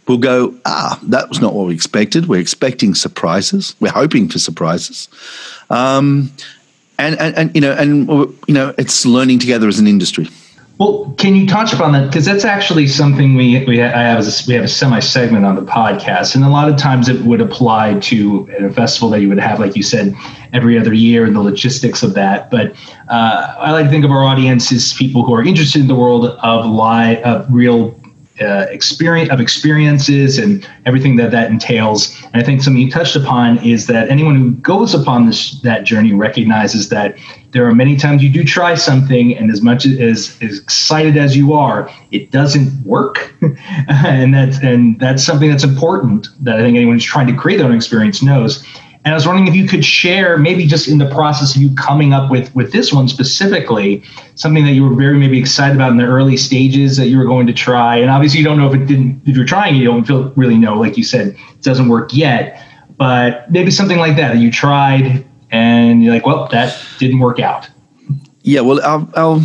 we'll 0.09 0.18
go, 0.18 0.55
ah, 0.64 0.99
that 1.05 1.29
was 1.29 1.40
not 1.40 1.55
what 1.55 1.66
we 1.66 1.75
expected. 1.75 2.27
We're 2.27 2.40
expecting 2.40 2.94
surprises. 2.94 3.77
We're 3.81 3.92
hoping 3.92 4.29
for 4.29 4.38
surprises. 4.38 5.09
Um, 5.71 6.33
and, 6.99 7.18
and, 7.21 7.37
and, 7.37 7.55
you 7.55 7.61
know, 7.61 7.73
and, 7.73 8.09
you 8.49 8.55
know, 8.55 8.75
it's 8.79 9.07
learning 9.07 9.38
together 9.38 9.68
as 9.68 9.79
an 9.79 9.87
industry. 9.87 10.29
Well, 10.79 11.12
can 11.18 11.35
you 11.35 11.44
touch 11.44 11.73
upon 11.73 11.90
that? 11.94 12.07
Because 12.07 12.25
that's 12.25 12.44
actually 12.44 12.87
something 12.87 13.35
we 13.35 13.64
we 13.64 13.83
I 13.83 14.01
have 14.01 14.25
a, 14.25 14.31
we 14.47 14.55
have 14.55 14.62
a 14.62 14.68
semi 14.68 15.01
segment 15.01 15.44
on 15.44 15.57
the 15.57 15.62
podcast, 15.62 16.37
and 16.37 16.44
a 16.44 16.49
lot 16.49 16.68
of 16.68 16.77
times 16.77 17.09
it 17.09 17.21
would 17.23 17.40
apply 17.40 17.99
to 17.99 18.49
a 18.61 18.73
festival 18.73 19.11
that 19.11 19.21
you 19.21 19.29
would 19.29 19.40
have, 19.40 19.59
like 19.59 19.75
you 19.75 19.83
said, 19.83 20.14
every 20.53 20.79
other 20.79 20.94
year, 20.94 21.25
and 21.25 21.35
the 21.35 21.40
logistics 21.40 22.05
of 22.05 22.14
that. 22.14 22.49
But 22.49 22.77
uh, 23.09 23.57
I 23.59 23.73
like 23.73 23.87
to 23.87 23.90
think 23.90 24.05
of 24.05 24.12
our 24.12 24.23
audience 24.23 24.71
as 24.71 24.92
people 24.92 25.25
who 25.25 25.35
are 25.35 25.42
interested 25.42 25.81
in 25.81 25.88
the 25.88 25.97
world 25.97 26.27
of 26.27 26.64
live, 26.64 27.18
of 27.25 27.53
real 27.53 27.98
uh, 28.40 28.66
experience 28.70 29.31
of 29.31 29.40
experiences 29.40 30.38
and 30.38 30.68
everything 30.87 31.16
that 31.16 31.31
that 31.31 31.51
entails. 31.51 32.16
And 32.33 32.42
I 32.42 32.44
think 32.44 32.62
something 32.62 32.81
you 32.81 32.90
touched 32.90 33.16
upon 33.16 33.59
is 33.59 33.87
that 33.87 34.09
anyone 34.09 34.37
who 34.37 34.53
goes 34.53 34.94
upon 34.94 35.27
this 35.27 35.61
that 35.62 35.85
journey 35.85 36.12
recognizes 36.12 36.88
that 36.90 37.16
there 37.53 37.66
are 37.66 37.74
many 37.74 37.96
times 37.96 38.22
you 38.22 38.31
do 38.31 38.44
try 38.44 38.74
something, 38.74 39.37
and 39.37 39.51
as 39.51 39.62
much 39.62 39.87
as, 39.87 40.37
as 40.42 40.61
excited 40.62 41.16
as 41.16 41.37
you 41.37 41.55
are, 41.55 41.90
it 42.11 42.31
doesn't 42.31 42.85
work, 42.85 43.35
and 43.88 44.35
that's 44.35 44.59
and 44.59 45.01
that's 45.01 45.24
something 45.24 45.51
that's 45.51 45.64
important 45.64 46.29
that 46.44 46.57
I 46.57 46.62
think 46.62 46.77
anyone 46.77 46.96
who's 46.96 47.05
trying 47.05 47.27
to 47.29 47.35
create 47.35 47.57
their 47.57 47.66
own 47.66 47.74
experience 47.74 48.22
knows. 48.22 48.66
And 49.09 49.14
I 49.14 49.16
was 49.16 49.27
wondering 49.27 49.49
if 49.49 49.55
you 49.55 49.66
could 49.66 49.87
share, 49.87 50.37
maybe 50.37 50.66
just 50.66 50.87
in 50.87 50.99
the 50.99 51.09
process 51.09 51.57
of 51.57 51.62
you 51.62 51.75
coming 51.77 52.12
up 52.12 52.31
with 52.31 52.55
with 52.55 52.73
this 52.73 52.92
one 52.92 53.09
specifically, 53.09 54.03
something 54.35 54.66
that 54.66 54.73
you 54.73 54.87
were 54.87 54.94
very 54.94 55.16
maybe 55.16 55.38
excited 55.40 55.75
about 55.77 55.92
in 55.92 55.97
the 55.97 56.05
early 56.05 56.37
stages 56.37 56.99
that 56.99 57.07
you 57.07 57.16
were 57.16 57.25
going 57.25 57.47
to 57.47 57.55
try. 57.55 57.97
And 57.97 58.11
obviously, 58.11 58.40
you 58.40 58.44
don't 58.44 58.59
know 58.59 58.71
if 58.71 58.75
it 58.75 58.85
didn't. 58.85 59.23
If 59.25 59.35
you're 59.35 59.47
trying, 59.47 59.77
you 59.77 59.85
don't 59.87 60.05
feel 60.05 60.31
really 60.37 60.59
know. 60.59 60.79
Like 60.79 60.99
you 60.99 61.05
said, 61.05 61.29
it 61.29 61.62
doesn't 61.62 61.88
work 61.88 62.12
yet. 62.12 62.62
But 62.99 63.51
maybe 63.51 63.71
something 63.71 63.97
like 63.97 64.14
that 64.16 64.35
that 64.35 64.40
you 64.40 64.53
tried 64.53 65.25
and 65.51 66.05
you're 66.05 66.12
like, 66.12 66.27
well, 66.27 66.47
that 66.49 66.79
didn't 66.99 67.21
work 67.21 67.40
out. 67.40 67.66
Yeah. 68.42 68.61
Well, 68.61 68.79
I'll, 68.85 69.11
I'll 69.16 69.42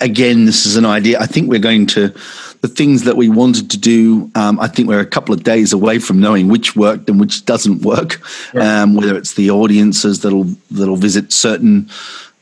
again, 0.00 0.44
this 0.44 0.66
is 0.66 0.76
an 0.76 0.84
idea. 0.84 1.20
I 1.20 1.26
think 1.26 1.48
we're 1.48 1.60
going 1.60 1.86
to 1.86 2.12
the 2.60 2.68
things 2.68 3.04
that 3.04 3.16
we 3.16 3.28
wanted 3.28 3.70
to 3.70 3.78
do, 3.78 4.30
um, 4.34 4.58
I 4.58 4.66
think 4.66 4.88
we're 4.88 5.00
a 5.00 5.06
couple 5.06 5.34
of 5.34 5.44
days 5.44 5.72
away 5.72 5.98
from 5.98 6.20
knowing 6.20 6.48
which 6.48 6.74
worked 6.74 7.08
and 7.08 7.20
which 7.20 7.44
doesn't 7.44 7.82
work. 7.82 8.20
Um, 8.54 8.94
whether 8.94 9.16
it's 9.16 9.34
the 9.34 9.50
audiences 9.50 10.20
that'll 10.20 10.48
that'll 10.70 10.96
visit 10.96 11.32
certain 11.32 11.88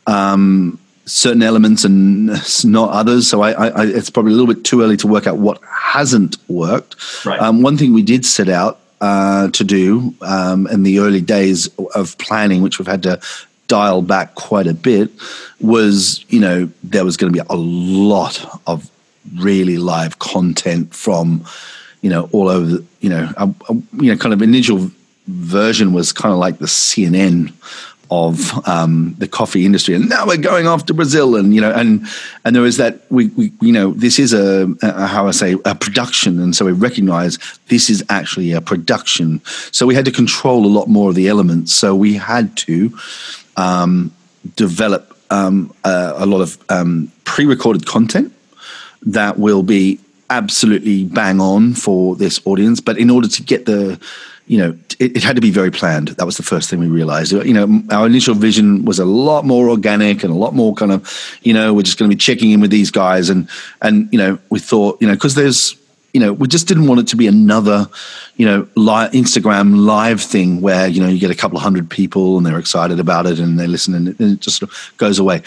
um, 0.07 0.79
certain 1.05 1.43
elements 1.43 1.85
and 1.85 2.29
not 2.65 2.91
others. 2.91 3.29
So 3.29 3.43
I, 3.43 3.53
I, 3.53 3.87
it's 3.87 4.11
probably 4.11 4.33
a 4.33 4.37
little 4.37 4.53
bit 4.53 4.65
too 4.65 4.83
early 4.83 4.97
to 4.99 5.07
work 5.07 5.27
out 5.27 5.39
what 5.39 5.61
hasn't 5.65 6.37
worked. 6.49 6.97
Right. 7.25 7.41
Um, 7.41 7.63
one 7.63 7.77
thing 7.77 7.93
we 7.93 8.03
did 8.03 8.25
set 8.25 8.49
out 8.49 8.81
uh, 9.01 9.51
to 9.51 9.65
do 9.65 10.15
um, 10.23 10.67
in 10.69 10.83
the 10.83 10.99
early 11.01 11.21
days 11.21 11.69
of 11.95 12.17
planning, 12.19 12.63
which 12.63 12.79
we've 12.79 12.89
had 12.89 13.03
to 13.05 13.21
dial 13.69 14.01
back 14.01 14.35
quite 14.35 14.67
a 14.67 14.75
bit, 14.75 15.11
was 15.61 16.25
you 16.29 16.41
know 16.41 16.71
there 16.83 17.05
was 17.05 17.17
going 17.17 17.33
to 17.33 17.43
be 17.43 17.47
a 17.49 17.57
lot 17.57 18.61
of 18.67 18.91
really 19.35 19.77
live 19.77 20.19
content 20.19 20.95
from 20.95 21.45
you 22.03 22.11
know 22.11 22.29
all 22.33 22.49
over 22.49 22.67
the, 22.67 22.85
you 23.01 23.11
know 23.11 23.33
a, 23.37 23.49
a, 23.69 23.75
you 24.01 24.13
know 24.13 24.17
kind 24.17 24.33
of 24.33 24.43
initial 24.43 24.91
version 25.27 25.93
was 25.93 26.13
kind 26.13 26.33
of 26.33 26.39
like 26.39 26.59
the 26.59 26.67
CNN 26.67 27.53
of 28.09 28.67
um, 28.69 29.17
the 29.19 29.27
coffee 29.27 29.67
industry, 29.67 29.95
and 29.95 30.09
now 30.09 30.27
we're 30.27 30.37
going 30.37 30.67
off 30.67 30.87
to 30.87 30.95
Brazil, 30.95 31.35
and 31.35 31.55
you 31.55 31.61
know, 31.61 31.73
and 31.73 32.07
and 32.45 32.55
there 32.55 32.65
is 32.65 32.77
that 32.77 33.01
we, 33.11 33.29
we 33.29 33.53
you 33.61 33.73
know 33.73 33.93
this 33.93 34.19
is 34.19 34.33
a, 34.33 34.73
a, 34.83 35.07
how 35.07 35.27
I 35.27 35.33
say 35.33 35.57
a 35.65 35.75
production, 35.75 36.41
and 36.41 36.55
so 36.55 36.65
we 36.65 36.73
recognise 36.73 37.39
this 37.69 37.91
is 37.91 38.05
actually 38.09 38.53
a 38.53 38.61
production. 38.61 39.41
So 39.73 39.87
we 39.87 39.95
had 39.95 40.05
to 40.05 40.13
control 40.13 40.65
a 40.65 40.69
lot 40.69 40.89
more 40.89 41.09
of 41.09 41.17
the 41.17 41.29
elements. 41.29 41.75
So 41.75 41.97
we 41.97 42.15
had 42.15 42.57
to 42.59 42.97
um, 43.57 44.13
develop 44.55 45.17
um, 45.31 45.75
a, 45.85 46.15
a, 46.19 46.27
lot 46.27 46.41
of 46.41 46.59
um, 46.69 47.11
pre-recorded 47.25 47.87
content 47.87 48.33
that 49.03 49.39
will 49.39 49.63
be 49.63 50.01
absolutely 50.31 51.05
bang 51.05 51.41
on 51.41 51.75
for 51.75 52.17
this 52.17 52.41
audience. 52.45 52.81
But 52.81 52.99
in 52.99 53.11
order 53.11 53.29
to 53.29 53.43
get 53.43 53.67
the 53.67 54.01
you 54.47 54.59
know, 54.59 54.79
it, 55.01 55.17
it, 55.17 55.25
had 55.25 55.35
to 55.35 55.43
be 55.43 55.51
very 55.51 55.73
planned. 55.73 56.09
That 56.09 56.25
was 56.25 56.37
the 56.37 56.43
first 56.43 56.71
thing 56.71 56.79
we 56.79 56.87
realized. 56.87 57.33
You 57.33 57.53
know, 57.53 57.83
our 57.91 58.07
initial 58.07 58.35
vision 58.35 58.85
was 58.85 59.01
a 59.01 59.05
lot 59.05 59.45
more 59.45 59.69
organic 59.69 60.23
and 60.23 60.33
a 60.33 60.37
lot 60.37 60.55
more 60.55 60.73
kind 60.75 60.93
of, 60.93 61.39
you 61.43 61.53
know, 61.53 61.75
we're 61.75 61.83
just 61.83 61.99
going 61.99 62.09
to 62.09 62.17
be 62.17 62.19
checking 62.19 62.53
in 62.53 62.61
with 62.61 62.71
these 62.71 62.93
guys, 62.93 63.29
and 63.29 63.49
and 63.83 64.09
you 64.13 64.19
know, 64.19 64.39
we 64.49 64.61
thought, 64.61 65.01
you 65.01 65.09
know, 65.09 65.15
because 65.15 65.35
there's, 65.35 65.75
you 66.17 66.21
know, 66.21 66.33
we 66.33 66.49
just 66.49 66.67
didn't 66.67 66.87
want 66.87 66.99
it 66.99 67.09
to 67.09 67.17
be 67.17 67.27
another, 67.27 67.87
you 68.37 68.47
know, 68.47 68.67
live, 68.75 69.13
Instagram 69.13 69.85
live 69.85 70.19
thing 70.19 70.63
where 70.63 70.89
you 70.89 71.03
know 71.03 71.09
you 71.09 71.21
get 71.21 71.31
a 71.31 71.35
couple 71.35 71.59
of 71.59 71.63
hundred 71.63 71.91
people 71.91 72.39
and 72.39 72.47
they're 72.47 72.59
excited 72.59 72.99
about 72.99 73.27
it 73.27 73.39
and 73.39 73.61
they 73.61 73.67
listen 73.67 73.93
and 73.93 74.09
it, 74.09 74.19
and 74.19 74.33
it 74.33 74.41
just 74.41 74.57
sort 74.57 74.71
of 74.71 74.95
goes 74.97 75.19
away. 75.19 75.43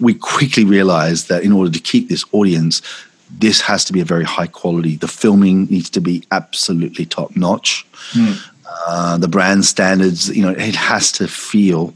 We 0.00 0.14
quickly 0.14 0.64
realized 0.64 1.28
that 1.28 1.44
in 1.44 1.52
order 1.52 1.70
to 1.70 1.78
keep 1.78 2.08
this 2.08 2.24
audience, 2.32 2.82
this 3.30 3.60
has 3.60 3.84
to 3.84 3.92
be 3.92 4.00
a 4.00 4.04
very 4.04 4.24
high 4.24 4.48
quality. 4.48 4.96
The 4.96 5.06
filming 5.06 5.66
needs 5.66 5.88
to 5.90 6.00
be 6.00 6.24
absolutely 6.32 7.06
top 7.06 7.36
notch. 7.36 7.86
Mm. 8.10 8.44
Uh, 8.88 9.18
the 9.18 9.28
brand 9.28 9.64
standards, 9.64 10.36
you 10.36 10.42
know, 10.42 10.50
it 10.50 10.74
has 10.74 11.12
to 11.12 11.28
feel 11.28 11.94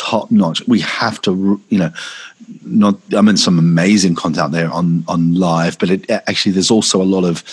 top 0.00 0.30
notch. 0.30 0.66
We 0.66 0.80
have 0.80 1.20
to, 1.22 1.60
you 1.68 1.78
know, 1.78 1.92
not. 2.64 2.96
I 3.14 3.20
mean, 3.20 3.36
some 3.36 3.58
amazing 3.58 4.14
content 4.14 4.44
out 4.44 4.52
there 4.52 4.70
on 4.72 5.04
on 5.06 5.34
live, 5.34 5.78
but 5.78 5.90
it 5.90 6.10
actually 6.10 6.52
there's 6.52 6.70
also 6.70 7.02
a 7.02 7.04
lot 7.04 7.24
of 7.24 7.44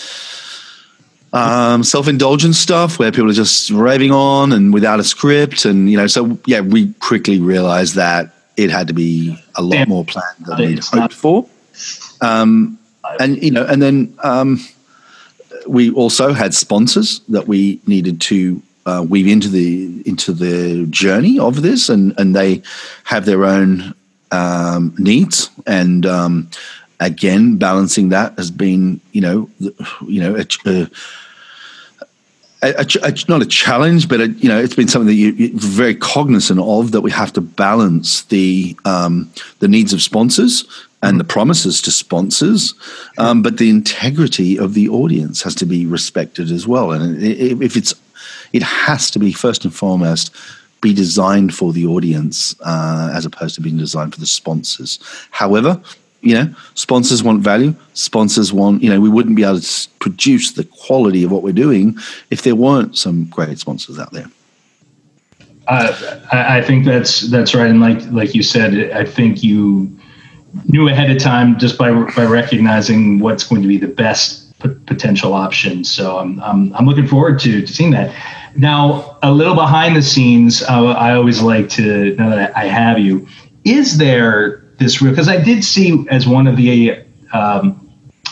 um, 1.34 1.84
self-indulgent 1.84 2.54
stuff 2.54 2.98
where 2.98 3.12
people 3.12 3.28
are 3.28 3.34
just 3.34 3.70
raving 3.70 4.12
on 4.12 4.52
and 4.52 4.72
without 4.72 4.98
a 4.98 5.04
script, 5.04 5.66
and 5.66 5.90
you 5.90 5.96
know, 5.96 6.06
so 6.06 6.38
yeah, 6.46 6.60
we 6.60 6.92
quickly 6.94 7.38
realized 7.38 7.94
that 7.96 8.30
it 8.56 8.70
had 8.70 8.88
to 8.88 8.94
be 8.94 9.38
a 9.54 9.62
lot 9.62 9.86
more 9.86 10.04
planned 10.04 10.46
than 10.46 10.58
we'd 10.58 10.84
hoped 10.84 11.14
for. 11.14 11.46
Um, 12.20 12.78
and 13.20 13.42
you 13.42 13.50
know, 13.50 13.66
and 13.66 13.82
then 13.82 14.16
um, 14.24 14.60
we 15.66 15.90
also 15.92 16.32
had 16.32 16.54
sponsors 16.54 17.20
that 17.28 17.46
we 17.46 17.80
needed 17.86 18.20
to 18.22 18.62
uh, 18.88 19.02
weave 19.02 19.26
into 19.26 19.48
the 19.48 20.02
into 20.06 20.32
the 20.32 20.86
journey 20.86 21.38
of 21.38 21.62
this, 21.62 21.88
and 21.88 22.18
and 22.18 22.34
they 22.34 22.62
have 23.04 23.24
their 23.26 23.44
own 23.44 23.94
um, 24.32 24.94
needs, 24.98 25.50
and 25.66 26.06
um, 26.06 26.50
again, 27.00 27.56
balancing 27.56 28.08
that 28.08 28.36
has 28.38 28.50
been 28.50 29.00
you 29.12 29.20
know 29.20 29.50
you 30.06 30.20
know 30.20 30.36
a, 30.36 30.46
a, 30.66 30.90
a, 32.62 32.86
a, 33.02 33.14
not 33.28 33.42
a 33.42 33.46
challenge, 33.46 34.08
but 34.08 34.20
you 34.42 34.48
know, 34.48 34.58
it's 34.58 34.74
been 34.74 34.88
something 34.88 35.08
that 35.08 35.14
you, 35.14 35.54
are 35.54 35.58
very 35.58 35.94
cognizant 35.94 36.60
of 36.60 36.92
that 36.92 37.02
we 37.02 37.10
have 37.10 37.32
to 37.34 37.40
balance 37.40 38.22
the 38.24 38.76
um, 38.84 39.30
the 39.58 39.68
needs 39.68 39.92
of 39.92 40.00
sponsors 40.02 40.64
and 41.02 41.20
the 41.20 41.24
promises 41.24 41.80
to 41.82 41.90
sponsors, 41.92 42.74
um, 43.18 43.42
but 43.42 43.58
the 43.58 43.70
integrity 43.70 44.58
of 44.58 44.74
the 44.74 44.88
audience 44.88 45.42
has 45.42 45.54
to 45.54 45.64
be 45.64 45.86
respected 45.86 46.50
as 46.50 46.66
well. 46.66 46.90
And 46.90 47.22
if 47.22 47.76
it's, 47.76 47.94
it 48.52 48.62
has 48.62 49.10
to 49.12 49.18
be 49.18 49.32
first 49.32 49.64
and 49.64 49.74
foremost 49.74 50.34
be 50.80 50.94
designed 50.94 51.54
for 51.54 51.72
the 51.72 51.86
audience 51.86 52.54
uh, 52.60 53.10
as 53.12 53.26
opposed 53.26 53.54
to 53.56 53.60
being 53.60 53.76
designed 53.76 54.14
for 54.14 54.20
the 54.20 54.26
sponsors. 54.26 54.98
However, 55.30 55.80
you 56.20 56.34
know, 56.34 56.54
sponsors 56.74 57.22
want 57.22 57.42
value. 57.42 57.74
Sponsors 57.94 58.52
want, 58.52 58.82
you 58.82 58.90
know, 58.90 59.00
we 59.00 59.08
wouldn't 59.08 59.36
be 59.36 59.44
able 59.44 59.60
to 59.60 59.88
produce 60.00 60.52
the 60.52 60.64
quality 60.64 61.22
of 61.24 61.30
what 61.30 61.42
we're 61.42 61.52
doing 61.52 61.96
if 62.30 62.42
there 62.42 62.54
weren't 62.54 62.96
some 62.96 63.24
great 63.26 63.58
sponsors 63.58 63.98
out 63.98 64.12
there. 64.12 64.26
Uh, 65.68 66.20
I 66.32 66.62
think 66.62 66.86
that's 66.86 67.30
that's 67.30 67.54
right, 67.54 67.68
and 67.68 67.78
like 67.78 68.00
like 68.10 68.34
you 68.34 68.42
said, 68.42 68.90
I 68.92 69.04
think 69.04 69.42
you 69.42 69.94
knew 70.64 70.88
ahead 70.88 71.10
of 71.10 71.18
time 71.18 71.58
just 71.58 71.76
by 71.76 71.92
by 71.92 72.24
recognizing 72.24 73.18
what's 73.18 73.44
going 73.44 73.60
to 73.60 73.68
be 73.68 73.76
the 73.76 73.86
best 73.86 74.58
potential 74.86 75.34
option. 75.34 75.84
So 75.84 76.18
I'm, 76.18 76.40
I'm 76.40 76.74
I'm 76.74 76.86
looking 76.86 77.06
forward 77.06 77.38
to 77.40 77.60
to 77.60 77.72
seeing 77.72 77.90
that. 77.90 78.14
Now, 78.56 79.18
a 79.22 79.30
little 79.30 79.54
behind 79.54 79.96
the 79.96 80.02
scenes, 80.02 80.62
uh, 80.62 80.86
I 80.86 81.14
always 81.14 81.40
like 81.40 81.68
to 81.70 82.14
know 82.16 82.30
that 82.30 82.56
I 82.56 82.64
have 82.64 82.98
you. 82.98 83.26
Is 83.64 83.98
there 83.98 84.64
this 84.78 85.02
real? 85.02 85.12
Because 85.12 85.28
I 85.28 85.42
did 85.42 85.64
see 85.64 86.06
as 86.10 86.26
one 86.26 86.46
of 86.46 86.56
the 86.56 87.02
um, 87.32 87.88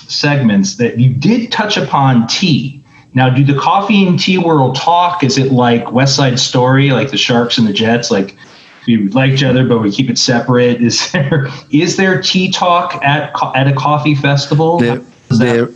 segments 0.09 0.77
that 0.77 0.99
you 0.99 1.11
did 1.11 1.53
touch 1.53 1.77
upon 1.77 2.27
tea. 2.27 2.83
Now, 3.15 3.31
do 3.31 3.45
the 3.45 3.59
coffee 3.59 4.07
and 4.07 4.19
tea 4.19 4.39
world 4.39 4.77
talk? 4.77 5.25
Is 5.25 5.39
it 5.39 5.53
like 5.53 5.91
West 5.93 6.17
Side 6.17 6.39
Story, 6.39 6.91
like 6.91 7.11
the 7.11 7.17
Sharks 7.17 7.59
and 7.59 7.67
the 7.67 7.73
Jets? 7.73 8.11
Like 8.11 8.37
we 8.87 9.09
like 9.09 9.33
each 9.33 9.43
other, 9.43 9.67
but 9.67 9.79
we 9.79 9.91
keep 9.91 10.11
it 10.11 10.19
separate. 10.19 10.83
Is 10.83 11.11
there 11.13 11.49
is 11.71 11.97
there 11.97 12.21
tea 12.21 12.51
talk 12.51 13.03
at 13.03 13.33
at 13.55 13.69
a 13.69 13.75
coffee 13.75 14.15
festival? 14.15 14.79
There, 14.79 15.03
there, 15.31 15.67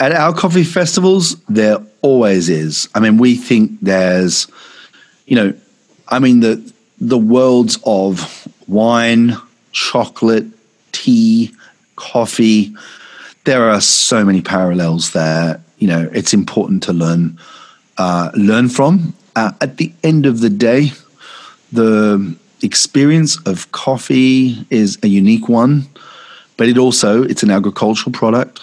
at 0.00 0.12
our 0.12 0.32
coffee 0.34 0.64
festivals, 0.64 1.36
there 1.44 1.78
always 2.00 2.48
is. 2.48 2.88
I 2.94 3.00
mean, 3.00 3.18
we 3.18 3.36
think 3.36 3.78
there's, 3.82 4.48
you 5.26 5.36
know, 5.36 5.54
I 6.08 6.18
mean 6.18 6.40
the 6.40 6.72
the 7.00 7.18
worlds 7.18 7.78
of 7.84 8.48
wine, 8.66 9.36
chocolate, 9.72 10.46
tea, 10.92 11.52
coffee. 11.96 12.74
There 13.44 13.70
are 13.70 13.80
so 13.80 14.24
many 14.24 14.42
parallels 14.42 15.12
there. 15.12 15.62
You 15.78 15.88
know, 15.88 16.10
it's 16.12 16.34
important 16.34 16.82
to 16.84 16.92
learn 16.92 17.38
uh, 17.98 18.30
learn 18.34 18.68
from. 18.68 19.14
Uh, 19.36 19.52
at 19.60 19.76
the 19.76 19.92
end 20.02 20.26
of 20.26 20.40
the 20.40 20.50
day, 20.50 20.92
the 21.72 22.34
experience 22.62 23.38
of 23.46 23.70
coffee 23.72 24.66
is 24.70 24.98
a 25.02 25.08
unique 25.08 25.48
one, 25.48 25.88
but 26.56 26.68
it 26.68 26.78
also 26.78 27.22
it's 27.22 27.42
an 27.42 27.50
agricultural 27.50 28.12
product. 28.12 28.60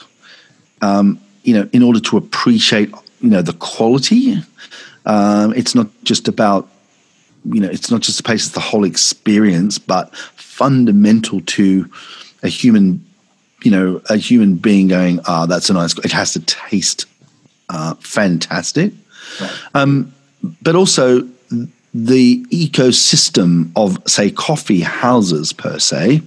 Um, 0.82 1.20
you 1.48 1.54
know, 1.54 1.70
in 1.72 1.82
order 1.82 2.00
to 2.00 2.18
appreciate 2.18 2.90
you 3.22 3.30
know 3.30 3.42
the 3.42 3.54
quality, 3.54 4.36
um, 5.06 5.54
it's 5.54 5.74
not 5.74 5.88
just 6.04 6.28
about 6.28 6.68
you 7.46 7.62
know 7.62 7.70
it's 7.70 7.90
not 7.90 8.02
just 8.02 8.20
a 8.20 8.24
pace; 8.24 8.46
it's 8.46 8.54
the 8.54 8.60
whole 8.60 8.84
experience, 8.84 9.80
but 9.80 10.16
fundamental 10.36 11.42
to 11.42 11.90
a 12.44 12.48
human 12.48 13.04
you 13.64 13.72
know 13.72 14.02
a 14.10 14.18
human 14.18 14.56
being 14.56 14.88
going 14.88 15.20
ah 15.28 15.46
that's 15.48 15.70
a 15.70 15.74
nice 15.74 15.98
it 16.00 16.12
has 16.12 16.34
to 16.34 16.40
taste 16.42 17.06
uh, 17.70 17.96
fantastic 17.96 18.94
right. 19.42 19.60
um, 19.74 20.14
but 20.62 20.76
also 20.76 21.28
the 21.94 22.44
ecosystem 22.46 23.72
of, 23.76 23.98
say, 24.08 24.30
coffee 24.30 24.82
houses 24.82 25.54
per 25.54 25.80
se, 25.80 26.22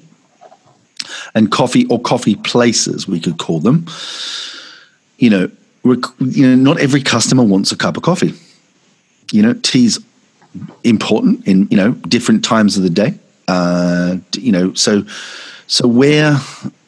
and 1.34 1.50
coffee 1.50 1.86
or 1.86 2.00
coffee 2.00 2.36
places, 2.36 3.06
we 3.06 3.20
could 3.20 3.38
call 3.38 3.60
them. 3.60 3.86
You 5.20 5.30
know, 5.30 5.50
rec- 5.84 6.18
you 6.18 6.46
know, 6.46 6.56
not 6.56 6.80
every 6.80 7.02
customer 7.02 7.44
wants 7.44 7.72
a 7.72 7.76
cup 7.76 7.96
of 7.96 8.02
coffee. 8.02 8.34
You 9.32 9.42
know, 9.42 9.54
tea's 9.54 10.00
important 10.82 11.46
in 11.46 11.68
you 11.70 11.76
know 11.76 11.92
different 12.08 12.44
times 12.44 12.76
of 12.76 12.82
the 12.82 12.90
day. 12.90 13.14
Uh, 13.48 14.16
you 14.36 14.52
know, 14.52 14.74
so 14.74 15.04
so 15.66 15.86
where 15.86 16.36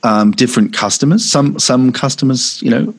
um, 0.02 0.32
different 0.32 0.72
customers, 0.72 1.24
some 1.24 1.58
some 1.58 1.92
customers, 1.92 2.60
you 2.62 2.70
know, 2.70 2.94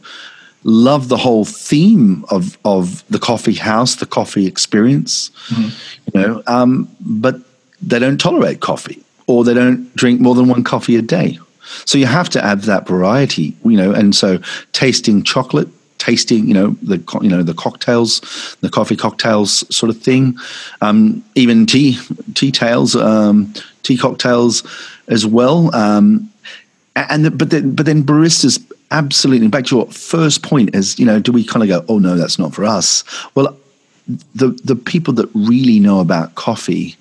love 0.64 1.10
the 1.10 1.18
whole 1.18 1.46
theme 1.46 2.26
of 2.30 2.58
of 2.64 3.04
the 3.10 3.20
coffee 3.20 3.54
house, 3.54 3.96
the 3.96 4.06
coffee 4.06 4.48
experience. 4.48 5.30
Mm-hmm. 5.50 6.18
You 6.18 6.28
know, 6.28 6.44
um, 6.48 6.90
but 7.02 7.42
they 7.82 8.00
don't 8.00 8.20
tolerate 8.20 8.62
coffee, 8.62 9.04
or 9.28 9.44
they 9.44 9.54
don't 9.54 9.94
drink 9.96 10.22
more 10.22 10.36
than 10.36 10.48
one 10.48 10.64
coffee 10.64 10.96
a 10.96 11.02
day. 11.02 11.40
So 11.86 11.98
you 11.98 12.06
have 12.06 12.30
to 12.32 12.44
add 12.44 12.62
that 12.62 12.88
variety. 12.88 13.56
You 13.64 13.78
know, 13.78 13.92
and 13.92 14.16
so 14.16 14.40
tasting 14.72 15.24
chocolate. 15.24 15.68
Tasting, 16.00 16.46
you 16.50 16.54
know 16.54 16.76
the 16.82 17.02
you 17.22 17.30
know 17.30 17.44
the 17.44 17.54
cocktails, 17.54 18.58
the 18.60 18.70
coffee 18.70 18.98
cocktails 18.98 19.64
sort 19.74 19.90
of 19.90 20.02
thing, 20.02 20.38
um, 20.82 21.24
even 21.36 21.66
tea 21.66 21.98
tea 22.34 22.52
tails, 22.52 22.94
um, 22.94 23.54
tea 23.84 23.96
cocktails 23.96 24.64
as 25.08 25.26
well. 25.26 25.74
Um, 25.74 26.30
and 26.96 27.24
the, 27.26 27.32
but 27.32 27.50
then 27.52 27.74
but 27.74 27.86
then 27.86 28.04
baristas 28.04 28.62
absolutely 28.92 29.48
back 29.48 29.66
to 29.66 29.78
your 29.78 29.88
first 29.88 30.44
point 30.44 30.76
is 30.76 31.00
you 31.00 31.06
know 31.06 31.20
do 31.20 31.32
we 31.32 31.44
kind 31.44 31.64
of 31.64 31.70
go 31.70 31.86
oh 31.88 32.00
no 32.00 32.16
that's 32.16 32.38
not 32.38 32.54
for 32.54 32.64
us 32.64 33.04
well 33.34 33.58
the 34.36 34.50
the 34.64 34.76
people 34.76 35.14
that 35.14 35.30
really 35.34 35.80
know 35.80 36.00
about 36.00 36.36
coffee 36.36 36.96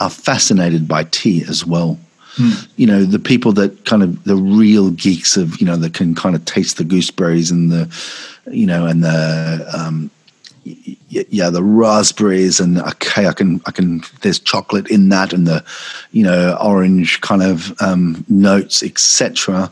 are 0.00 0.10
fascinated 0.10 0.88
by 0.88 1.04
tea 1.04 1.44
as 1.48 1.66
well 1.66 1.98
hmm. 2.36 2.50
you 2.76 2.86
know 2.86 3.04
the 3.04 3.18
people 3.18 3.52
that 3.52 3.84
kind 3.84 4.02
of 4.02 4.22
the 4.24 4.36
real 4.36 4.90
geeks 4.90 5.36
of 5.36 5.60
you 5.60 5.66
know 5.66 5.76
that 5.76 5.94
can 5.94 6.14
kind 6.14 6.34
of 6.34 6.44
taste 6.44 6.76
the 6.76 6.84
gooseberries 6.84 7.50
and 7.50 7.70
the 7.70 7.88
you 8.50 8.66
know 8.66 8.86
and 8.86 9.02
the 9.02 9.66
um, 9.76 10.10
yeah 11.08 11.50
the 11.50 11.62
raspberries 11.62 12.58
and 12.58 12.78
okay 12.78 13.26
i 13.26 13.32
can 13.32 13.60
i 13.66 13.70
can 13.70 14.02
there's 14.22 14.38
chocolate 14.38 14.88
in 14.90 15.10
that 15.10 15.32
and 15.32 15.46
the 15.46 15.62
you 16.12 16.22
know 16.22 16.56
orange 16.62 17.20
kind 17.20 17.42
of 17.42 17.74
um, 17.82 18.24
notes 18.28 18.82
etc 18.82 19.70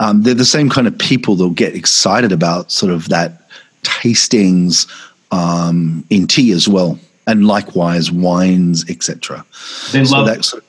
um, 0.00 0.22
they're 0.22 0.34
the 0.34 0.44
same 0.44 0.70
kind 0.70 0.86
of 0.86 0.96
people 0.96 1.34
that'll 1.34 1.50
get 1.50 1.74
excited 1.74 2.32
about 2.32 2.70
sort 2.70 2.92
of 2.92 3.08
that 3.08 3.48
tastings 3.82 4.86
um, 5.30 6.04
in 6.10 6.26
tea 6.26 6.52
as 6.52 6.68
well, 6.68 6.98
and 7.26 7.46
likewise 7.46 8.10
wines, 8.10 8.88
etc. 8.88 9.44
They 9.92 10.04
so 10.04 10.16
love 10.16 10.26
that 10.26 10.44
sort 10.44 10.62
of 10.62 10.67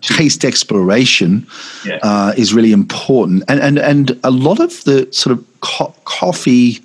taste 0.00 0.44
exploration 0.44 1.46
yeah. 1.84 1.98
uh, 2.02 2.32
is 2.36 2.52
really 2.54 2.72
important, 2.72 3.44
and 3.48 3.60
and 3.60 3.78
and 3.78 4.18
a 4.24 4.30
lot 4.30 4.60
of 4.60 4.84
the 4.84 5.08
sort 5.12 5.36
of 5.36 5.44
co- 5.60 5.94
coffee, 6.04 6.80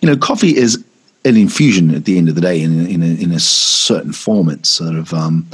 you 0.00 0.08
know, 0.08 0.16
coffee 0.16 0.56
is 0.56 0.84
an 1.24 1.36
infusion 1.36 1.94
at 1.94 2.04
the 2.04 2.18
end 2.18 2.28
of 2.28 2.34
the 2.34 2.40
day 2.40 2.60
in 2.60 2.86
in 2.86 3.02
a, 3.02 3.22
in 3.22 3.32
a 3.32 3.40
certain 3.40 4.12
form. 4.12 4.48
It's 4.48 4.68
sort 4.68 4.96
of 4.96 5.12
um, 5.12 5.46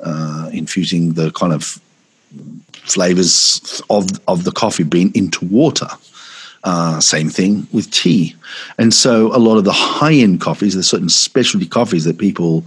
uh, 0.00 0.50
infusing 0.52 1.14
the 1.14 1.30
kind 1.32 1.52
of 1.52 1.80
flavors 2.72 3.82
of 3.90 4.06
of 4.28 4.44
the 4.44 4.52
coffee 4.52 4.84
bean 4.84 5.10
into 5.14 5.44
water. 5.46 5.88
Uh, 6.64 6.98
same 6.98 7.28
thing 7.28 7.66
with 7.72 7.90
tea. 7.90 8.34
And 8.78 8.94
so 8.94 9.26
a 9.36 9.38
lot 9.38 9.58
of 9.58 9.64
the 9.64 9.72
high 9.72 10.14
end 10.14 10.40
coffees, 10.40 10.72
there's 10.72 10.88
certain 10.88 11.10
specialty 11.10 11.66
coffees 11.66 12.04
that 12.04 12.16
people 12.16 12.64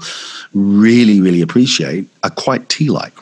really, 0.54 1.20
really 1.20 1.42
appreciate 1.42 2.08
are 2.24 2.30
quite 2.30 2.70
tea 2.70 2.92
like. 2.92 3.14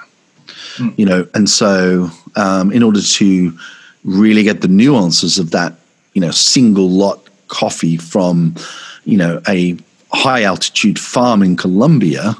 Mm. 0.77 0.99
You 0.99 1.05
know, 1.05 1.27
and 1.33 1.49
so 1.49 2.09
um, 2.35 2.71
in 2.71 2.83
order 2.83 3.01
to 3.01 3.57
really 4.03 4.43
get 4.43 4.61
the 4.61 4.67
nuances 4.67 5.39
of 5.39 5.51
that, 5.51 5.73
you 6.13 6.21
know, 6.21 6.31
single 6.31 6.89
lot 6.89 7.21
coffee 7.47 7.97
from, 7.97 8.55
you 9.03 9.17
know, 9.17 9.41
a 9.47 9.77
high 10.15 10.43
altitude 10.43 10.97
farm 10.97 11.41
in 11.43 11.57
Colombia, 11.57 12.35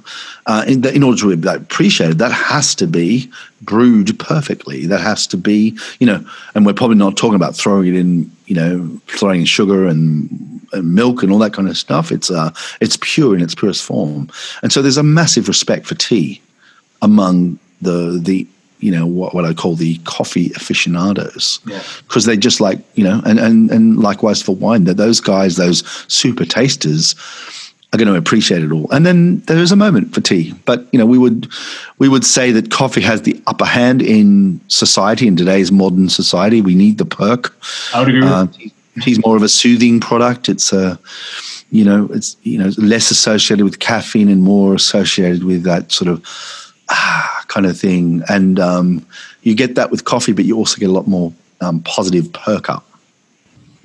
uh, 0.46 0.64
in, 0.68 0.86
in, 0.88 1.04
order 1.04 1.20
to 1.20 1.36
be 1.36 1.48
appreciated, 1.48 2.20
that 2.20 2.32
has 2.32 2.74
to 2.76 2.88
be 2.88 3.30
brewed 3.62 4.18
perfectly. 4.18 4.86
That 4.86 5.02
has 5.02 5.28
to 5.28 5.38
be, 5.38 5.78
you 6.00 6.08
know, 6.08 6.26
and 6.54 6.66
we're 6.66 6.74
probably 6.74 6.98
not 6.98 7.18
talking 7.18 7.36
about 7.36 7.56
throwing 7.56 7.88
it 7.88 7.96
in, 7.96 8.32
you 8.46 8.56
know, 8.56 9.02
throwing 9.08 9.44
sugar 9.46 9.88
and, 9.88 10.30
and 10.72 10.96
milk 10.96 11.22
and 11.22 11.32
all 11.32 11.40
that 11.40 11.54
kind 11.54 11.68
of 11.68 11.78
stuff. 11.78 12.12
It's 12.12 12.32
uh, 12.32 12.52
it's 12.80 12.98
pure 13.02 13.36
in 13.36 13.42
its 13.42 13.56
purest 13.56 13.84
form, 13.84 14.30
and 14.62 14.72
so 14.72 14.82
there's 14.82 14.98
a 14.98 15.04
massive 15.04 15.48
respect 15.48 15.86
for 15.86 15.96
tea 15.96 16.42
among 17.02 17.60
the 17.82 18.20
the 18.22 18.48
you 18.80 18.92
know 18.92 19.08
what, 19.08 19.34
what 19.34 19.46
I 19.46 19.54
call 19.54 19.76
the 19.76 19.98
coffee 20.00 20.52
aficionados 20.56 21.60
because 22.08 22.28
yeah. 22.28 22.34
they 22.34 22.38
just 22.38 22.60
like 22.60 22.80
you 22.96 23.04
know 23.04 23.22
and 23.26 23.40
and 23.40 23.72
and 23.72 24.00
likewise 24.00 24.42
for 24.42 24.56
wine 24.56 24.84
that 24.84 24.98
those 24.98 25.20
guys 25.22 25.56
those 25.56 25.84
super 26.08 26.46
tasters 26.46 27.16
are 27.96 27.98
going 27.98 28.14
to 28.14 28.16
appreciate 28.16 28.64
it 28.64 28.72
all. 28.72 28.90
And 28.92 29.06
then 29.06 29.40
there 29.42 29.58
is 29.58 29.72
a 29.72 29.76
moment 29.76 30.14
for 30.14 30.22
tea. 30.22 30.54
But 30.66 30.86
you 30.92 31.00
know, 31.00 31.06
we 31.06 31.18
would 31.18 31.48
we 31.98 32.10
would 32.10 32.26
say 32.26 32.52
that 32.52 32.70
coffee 32.70 33.02
has 33.02 33.22
the 33.24 33.42
upper 33.48 33.66
hand 33.66 34.02
in 34.02 34.60
society 34.68 35.28
in 35.28 35.36
today's 35.36 35.72
modern 35.72 36.10
society. 36.10 36.62
We 36.62 36.76
need 36.76 36.98
the 36.98 37.06
perk. 37.06 37.56
I 37.94 38.00
would 38.00 38.10
agree. 38.10 38.24
Uh, 38.24 38.48
tea's 39.02 39.20
more 39.26 39.36
of 39.36 39.44
a 39.44 39.50
soothing 39.50 40.00
product. 40.00 40.50
It's 40.50 40.74
a 40.74 41.00
you 41.72 41.84
know 41.84 42.10
it's 42.12 42.38
you 42.44 42.60
know 42.60 42.72
less 42.78 43.12
associated 43.12 43.64
with 43.64 43.80
caffeine 43.80 44.30
and 44.30 44.44
more 44.44 44.76
associated 44.76 45.44
with 45.44 45.64
that 45.64 45.92
sort 45.92 46.10
of 46.10 46.24
ah, 46.90 47.35
kind 47.56 47.66
of 47.66 47.80
thing. 47.80 48.22
And 48.28 48.60
um, 48.60 49.06
you 49.44 49.56
get 49.56 49.76
that 49.76 49.90
with 49.90 50.04
coffee, 50.04 50.34
but 50.34 50.44
you 50.44 50.58
also 50.58 50.78
get 50.78 50.90
a 50.90 50.92
lot 50.92 51.08
more 51.08 51.34
um, 51.62 51.82
positive 51.84 52.32
perk 52.34 52.70
up. 52.70 52.86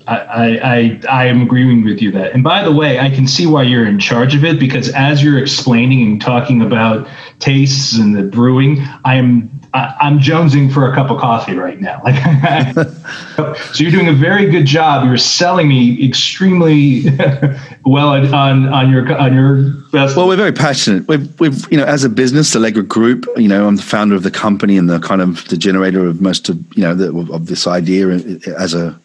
I, 0.07 0.57
I 0.57 1.01
I 1.09 1.25
am 1.27 1.43
agreeing 1.43 1.85
with 1.85 2.01
you 2.01 2.11
that. 2.11 2.33
And 2.33 2.43
by 2.43 2.63
the 2.63 2.71
way, 2.71 2.99
I 2.99 3.09
can 3.09 3.27
see 3.27 3.45
why 3.45 3.63
you're 3.63 3.85
in 3.85 3.99
charge 3.99 4.33
of 4.35 4.43
it 4.43 4.59
because 4.59 4.89
as 4.89 5.23
you're 5.23 5.37
explaining 5.37 6.01
and 6.05 6.19
talking 6.19 6.61
about 6.61 7.07
tastes 7.39 7.97
and 7.97 8.15
the 8.15 8.23
brewing, 8.23 8.79
I 9.05 9.15
am 9.15 9.60
I, 9.73 10.07
am 10.07 10.19
jonesing 10.19 10.73
for 10.73 10.91
a 10.91 10.95
cup 10.95 11.09
of 11.09 11.19
coffee 11.19 11.55
right 11.55 11.79
now. 11.79 12.01
Like, 12.03 12.15
so 13.35 13.55
you're 13.75 13.91
doing 13.91 14.09
a 14.09 14.13
very 14.13 14.49
good 14.49 14.65
job. 14.65 15.05
You're 15.05 15.17
selling 15.17 15.67
me 15.67 16.05
extremely 16.05 17.03
well 17.85 18.09
on 18.09 18.67
on 18.67 18.91
your 18.91 19.15
on 19.17 19.33
your 19.33 19.73
best. 19.91 20.17
Well, 20.17 20.27
we're 20.27 20.35
very 20.35 20.51
passionate. 20.51 21.07
We've 21.07 21.39
we've 21.39 21.71
you 21.71 21.77
know 21.77 21.85
as 21.85 22.03
a 22.03 22.09
business, 22.09 22.51
the 22.51 22.59
Allegra 22.59 22.83
Group. 22.83 23.25
You 23.37 23.47
know, 23.47 23.67
I'm 23.67 23.77
the 23.77 23.83
founder 23.83 24.15
of 24.15 24.23
the 24.23 24.31
company 24.31 24.77
and 24.77 24.89
the 24.89 24.99
kind 24.99 25.21
of 25.21 25.47
the 25.47 25.57
generator 25.57 26.05
of 26.05 26.21
most 26.21 26.49
of 26.49 26.57
you 26.75 26.83
know 26.83 26.93
the, 26.93 27.33
of 27.33 27.45
this 27.45 27.67
idea 27.67 28.09
as 28.09 28.73
a 28.73 28.99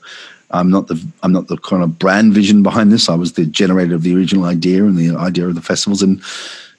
I'm 0.51 0.71
not 0.71 0.89
the 0.89 1.05
I'm 1.23 1.33
not 1.33 1.49
the 1.49 1.57
kind 1.59 1.83
of 1.83 1.99
brand 1.99 2.33
vision 2.33 2.63
behind 2.63 2.93
this. 2.93 3.09
I 3.09 3.15
was 3.15 3.33
the 3.33 3.47
generator 3.47 3.95
of 3.95 4.03
the 4.03 4.15
original 4.17 4.45
idea 4.45 4.85
and 4.85 4.97
the 4.97 5.17
idea 5.17 5.47
of 5.47 5.55
the 5.55 5.63
festivals. 5.63 6.03
And 6.03 6.23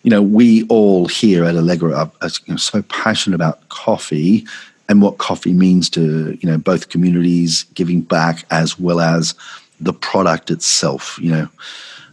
you 0.04 0.12
know, 0.12 0.22
we 0.22 0.64
all 0.68 1.08
here 1.08 1.44
at 1.44 1.56
Allegra 1.56 1.94
are, 1.94 2.12
are 2.22 2.30
you 2.46 2.54
know, 2.54 2.58
so 2.58 2.82
passionate 2.84 3.36
about 3.36 3.68
coffee 3.70 4.46
and 4.90 5.02
what 5.02 5.18
coffee 5.18 5.54
means 5.54 5.90
to 5.92 6.38
you 6.40 6.50
know 6.50 6.58
both 6.58 6.90
communities, 6.90 7.64
giving 7.74 8.02
back 8.02 8.46
as 8.52 8.80
well 8.80 9.00
as 9.00 9.36
the 9.80 9.94
product 9.94 10.52
itself. 10.52 11.20
You 11.22 11.32
know. 11.32 11.50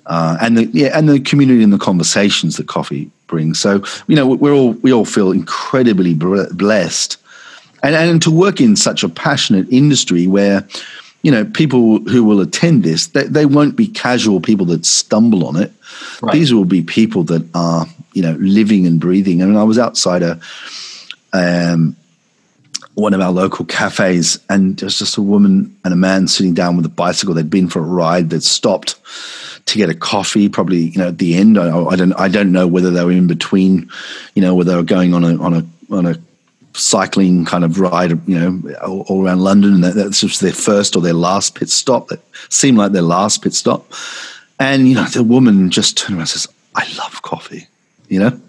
Uh, 0.06 0.36
and 0.42 0.58
the 0.58 0.64
yeah, 0.66 0.90
and 0.96 1.08
the 1.08 1.18
community 1.18 1.62
and 1.62 1.72
the 1.72 1.78
conversations 1.78 2.58
that 2.58 2.66
coffee 2.66 3.10
brings. 3.26 3.58
So 3.58 3.82
you 4.06 4.14
know, 4.14 4.26
we're 4.26 4.52
all 4.52 4.72
we 4.72 4.92
all 4.92 5.06
feel 5.06 5.32
incredibly 5.32 6.12
blessed, 6.14 7.16
and 7.82 7.94
and 7.94 8.20
to 8.20 8.30
work 8.30 8.60
in 8.60 8.76
such 8.76 9.02
a 9.02 9.08
passionate 9.08 9.66
industry 9.70 10.26
where 10.26 10.66
you 11.24 11.30
know, 11.30 11.46
people 11.46 12.00
who 12.00 12.22
will 12.22 12.40
attend 12.40 12.84
this, 12.84 13.06
they, 13.08 13.24
they 13.24 13.46
won't 13.46 13.76
be 13.76 13.86
casual 13.86 14.42
people 14.42 14.66
that 14.66 14.84
stumble 14.84 15.46
on 15.46 15.56
it. 15.56 15.72
Right. 16.20 16.34
These 16.34 16.52
will 16.52 16.66
be 16.66 16.82
people 16.82 17.24
that 17.24 17.48
are, 17.54 17.86
you 18.12 18.20
know, 18.20 18.36
living 18.38 18.86
and 18.86 19.00
breathing. 19.00 19.42
I 19.42 19.46
mean, 19.46 19.56
I 19.56 19.62
was 19.62 19.78
outside 19.78 20.22
a, 20.22 20.38
um, 21.32 21.96
one 22.92 23.14
of 23.14 23.22
our 23.22 23.32
local 23.32 23.64
cafes, 23.64 24.38
and 24.50 24.76
there's 24.76 24.98
just 24.98 25.16
a 25.16 25.22
woman 25.22 25.74
and 25.82 25.94
a 25.94 25.96
man 25.96 26.28
sitting 26.28 26.52
down 26.52 26.76
with 26.76 26.84
a 26.84 26.90
bicycle. 26.90 27.34
They'd 27.34 27.48
been 27.48 27.70
for 27.70 27.78
a 27.78 27.82
ride. 27.82 28.28
They'd 28.28 28.42
stopped 28.42 28.96
to 29.64 29.78
get 29.78 29.88
a 29.88 29.94
coffee. 29.94 30.50
Probably, 30.50 30.90
you 30.90 30.98
know, 30.98 31.08
at 31.08 31.16
the 31.16 31.36
end. 31.36 31.58
I, 31.58 31.74
I 31.84 31.96
don't. 31.96 32.12
I 32.12 32.28
don't 32.28 32.52
know 32.52 32.68
whether 32.68 32.90
they 32.90 33.02
were 33.02 33.10
in 33.10 33.26
between. 33.26 33.90
You 34.34 34.42
know, 34.42 34.54
whether 34.54 34.72
they 34.72 34.76
were 34.76 34.84
going 34.84 35.14
on 35.14 35.24
a 35.24 35.36
on 35.42 35.54
a 35.54 35.66
on 35.90 36.06
a 36.06 36.16
cycling 36.74 37.44
kind 37.44 37.64
of 37.64 37.78
ride, 37.80 38.10
you 38.28 38.38
know, 38.38 38.74
all, 38.84 39.02
all 39.08 39.24
around 39.24 39.40
London, 39.40 39.74
and 39.74 39.84
that, 39.84 39.94
that's 39.94 40.20
just 40.20 40.40
their 40.40 40.52
first 40.52 40.96
or 40.96 41.02
their 41.02 41.14
last 41.14 41.54
pit 41.54 41.70
stop. 41.70 42.08
That 42.08 42.20
seemed 42.50 42.78
like 42.78 42.92
their 42.92 43.02
last 43.02 43.42
pit 43.42 43.54
stop. 43.54 43.92
And 44.58 44.88
you 44.88 44.94
know, 44.94 45.04
the 45.04 45.22
woman 45.22 45.70
just 45.70 45.96
turned 45.96 46.14
around 46.14 46.22
and 46.22 46.28
says, 46.28 46.48
"I 46.74 46.86
love 46.98 47.22
coffee," 47.22 47.68
you 48.08 48.18
know, 48.18 48.40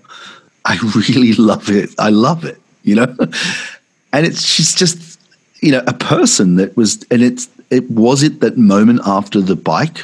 I 0.66 0.78
really 1.08 1.34
love 1.38 1.70
it. 1.70 1.92
I 1.98 2.10
love 2.10 2.46
it, 2.46 2.60
you 2.84 2.96
know, 2.96 3.16
and 4.14 4.26
it's 4.26 4.42
she's 4.42 4.74
just 4.74 5.20
you 5.62 5.72
know 5.72 5.84
a 5.88 5.94
person 5.94 6.56
that 6.56 6.76
was, 6.76 7.04
and 7.10 7.22
it's 7.22 7.48
it 7.70 7.90
was 7.90 8.24
it 8.24 8.42
that 8.42 8.58
moment 8.58 9.02
after 9.06 9.42
the 9.42 9.56
bike, 9.56 10.04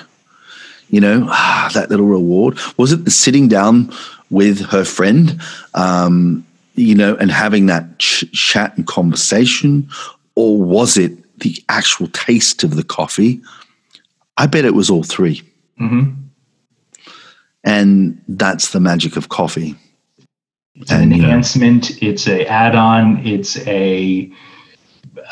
you 0.89 0.99
know, 0.99 1.25
ah, 1.29 1.69
that 1.73 1.89
little 1.89 2.07
reward 2.07 2.57
was 2.77 2.91
it 2.91 3.05
the 3.05 3.11
sitting 3.11 3.47
down 3.47 3.91
with 4.29 4.61
her 4.67 4.85
friend. 4.85 5.39
Um, 5.73 6.45
you 6.81 6.95
know, 6.95 7.15
and 7.15 7.31
having 7.31 7.67
that 7.67 7.99
ch- 7.99 8.29
chat 8.31 8.75
and 8.75 8.87
conversation, 8.87 9.89
or 10.35 10.57
was 10.57 10.97
it 10.97 11.39
the 11.39 11.55
actual 11.69 12.07
taste 12.07 12.63
of 12.63 12.75
the 12.75 12.83
coffee? 12.83 13.41
I 14.37 14.47
bet 14.47 14.65
it 14.65 14.73
was 14.73 14.89
all 14.89 15.03
3 15.03 15.41
mm-hmm. 15.79 16.11
And 17.63 18.21
that's 18.27 18.71
the 18.71 18.79
magic 18.79 19.15
of 19.17 19.29
coffee. 19.29 19.75
It's 20.73 20.91
and, 20.91 21.13
an 21.13 21.19
enhancement. 21.19 22.01
it's 22.01 22.27
a 22.27 22.47
add-on. 22.47 23.23
It's 23.25 23.55
a. 23.67 24.31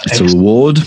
It's 0.06 0.20
a 0.20 0.26
reward. 0.26 0.80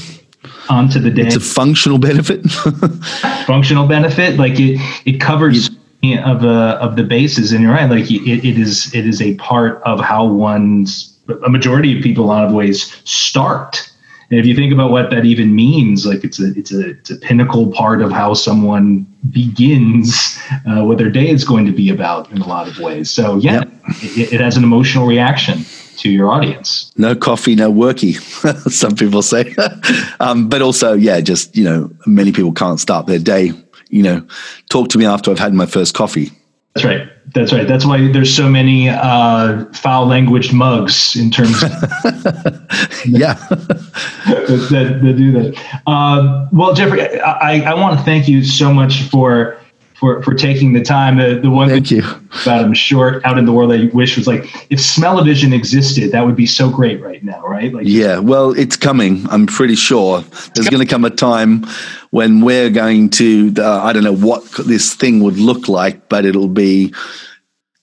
Onto 0.68 1.00
the 1.00 1.10
day. 1.10 1.22
It's 1.22 1.34
a 1.34 1.40
functional 1.40 1.98
benefit. 1.98 2.48
functional 3.46 3.88
benefit, 3.88 4.36
like 4.36 4.60
it. 4.60 4.78
It 5.04 5.20
covers. 5.20 5.68
You, 5.68 5.76
of 6.02 6.44
uh, 6.44 6.78
of 6.80 6.96
the 6.96 7.04
bases, 7.04 7.52
and 7.52 7.62
you're 7.62 7.72
right. 7.72 7.88
Like 7.88 8.10
it, 8.10 8.44
it 8.46 8.58
is 8.58 8.92
it 8.94 9.06
is 9.06 9.22
a 9.22 9.34
part 9.36 9.80
of 9.84 10.00
how 10.00 10.26
one's 10.26 11.16
a 11.44 11.48
majority 11.48 11.96
of 11.96 12.02
people, 12.02 12.24
a 12.24 12.26
lot 12.26 12.44
of 12.44 12.52
ways, 12.52 12.92
start. 13.08 13.88
And 14.30 14.40
if 14.40 14.46
you 14.46 14.54
think 14.54 14.72
about 14.72 14.90
what 14.90 15.10
that 15.10 15.24
even 15.24 15.54
means, 15.54 16.06
like 16.06 16.24
it's 16.24 16.40
a 16.40 16.52
it's 16.58 16.72
a 16.72 16.90
it's 16.90 17.10
a 17.10 17.16
pinnacle 17.16 17.70
part 17.70 18.02
of 18.02 18.10
how 18.10 18.34
someone 18.34 19.06
begins 19.30 20.38
uh, 20.66 20.82
what 20.84 20.98
their 20.98 21.10
day 21.10 21.28
is 21.28 21.44
going 21.44 21.66
to 21.66 21.72
be 21.72 21.90
about 21.90 22.30
in 22.32 22.38
a 22.38 22.46
lot 22.46 22.66
of 22.66 22.78
ways. 22.78 23.10
So 23.10 23.36
yeah, 23.36 23.52
yep. 23.52 23.72
it, 24.02 24.32
it 24.34 24.40
has 24.40 24.56
an 24.56 24.64
emotional 24.64 25.06
reaction 25.06 25.64
to 25.98 26.10
your 26.10 26.30
audience. 26.30 26.90
No 26.96 27.14
coffee, 27.14 27.54
no 27.54 27.70
worky. 27.72 28.14
Some 28.72 28.96
people 28.96 29.22
say, 29.22 29.54
um, 30.20 30.48
but 30.48 30.62
also, 30.62 30.94
yeah, 30.94 31.20
just 31.20 31.56
you 31.56 31.64
know, 31.64 31.90
many 32.06 32.32
people 32.32 32.52
can't 32.52 32.80
start 32.80 33.06
their 33.06 33.20
day 33.20 33.52
you 33.92 34.02
know, 34.02 34.26
talk 34.70 34.88
to 34.88 34.98
me 34.98 35.04
after 35.04 35.30
I've 35.30 35.38
had 35.38 35.54
my 35.54 35.66
first 35.66 35.94
coffee. 35.94 36.32
That's 36.74 36.86
right. 36.86 37.08
That's 37.34 37.52
right. 37.52 37.68
That's 37.68 37.84
why 37.84 38.10
there's 38.10 38.34
so 38.34 38.48
many 38.48 38.88
uh, 38.88 39.66
foul 39.74 40.06
language 40.06 40.52
mugs 40.52 41.14
in 41.14 41.30
terms. 41.30 41.62
Of, 41.62 41.70
yeah, 43.04 43.34
that, 43.48 44.68
that, 44.70 45.00
that, 45.02 45.16
do 45.16 45.32
that. 45.32 45.80
Uh, 45.86 46.48
well, 46.50 46.72
Jeffrey, 46.74 47.20
I, 47.20 47.60
I 47.60 47.74
want 47.74 47.98
to 47.98 48.04
thank 48.04 48.26
you 48.26 48.42
so 48.42 48.72
much 48.72 49.02
for 49.02 49.58
for 50.02 50.20
for 50.24 50.34
taking 50.34 50.72
the 50.72 50.82
time. 50.82 51.18
The, 51.18 51.38
the 51.40 51.48
one 51.48 51.68
Thank 51.68 51.92
you. 51.92 52.02
about 52.42 52.64
him 52.64 52.74
short 52.74 53.24
out 53.24 53.38
in 53.38 53.44
the 53.44 53.52
world 53.52 53.72
I 53.72 53.84
wish 53.94 54.16
was 54.16 54.26
like 54.26 54.50
if 54.68 54.80
smell-o-vision 54.80 55.52
existed, 55.52 56.10
that 56.10 56.26
would 56.26 56.34
be 56.34 56.44
so 56.44 56.68
great 56.68 57.00
right 57.00 57.22
now, 57.22 57.40
right? 57.46 57.72
Like 57.72 57.84
Yeah, 57.86 58.18
well, 58.18 58.50
it's 58.58 58.76
coming. 58.76 59.24
I'm 59.30 59.46
pretty 59.46 59.76
sure 59.76 60.22
there's 60.54 60.68
going 60.68 60.84
to 60.84 60.90
come 60.90 61.04
a 61.04 61.10
time 61.10 61.64
when 62.10 62.40
we're 62.40 62.68
going 62.68 63.10
to 63.10 63.54
uh, 63.58 63.84
I 63.84 63.92
don't 63.92 64.02
know 64.02 64.16
what 64.16 64.42
this 64.66 64.92
thing 64.92 65.22
would 65.22 65.38
look 65.38 65.68
like, 65.68 66.08
but 66.08 66.24
it'll 66.24 66.48
be 66.48 66.92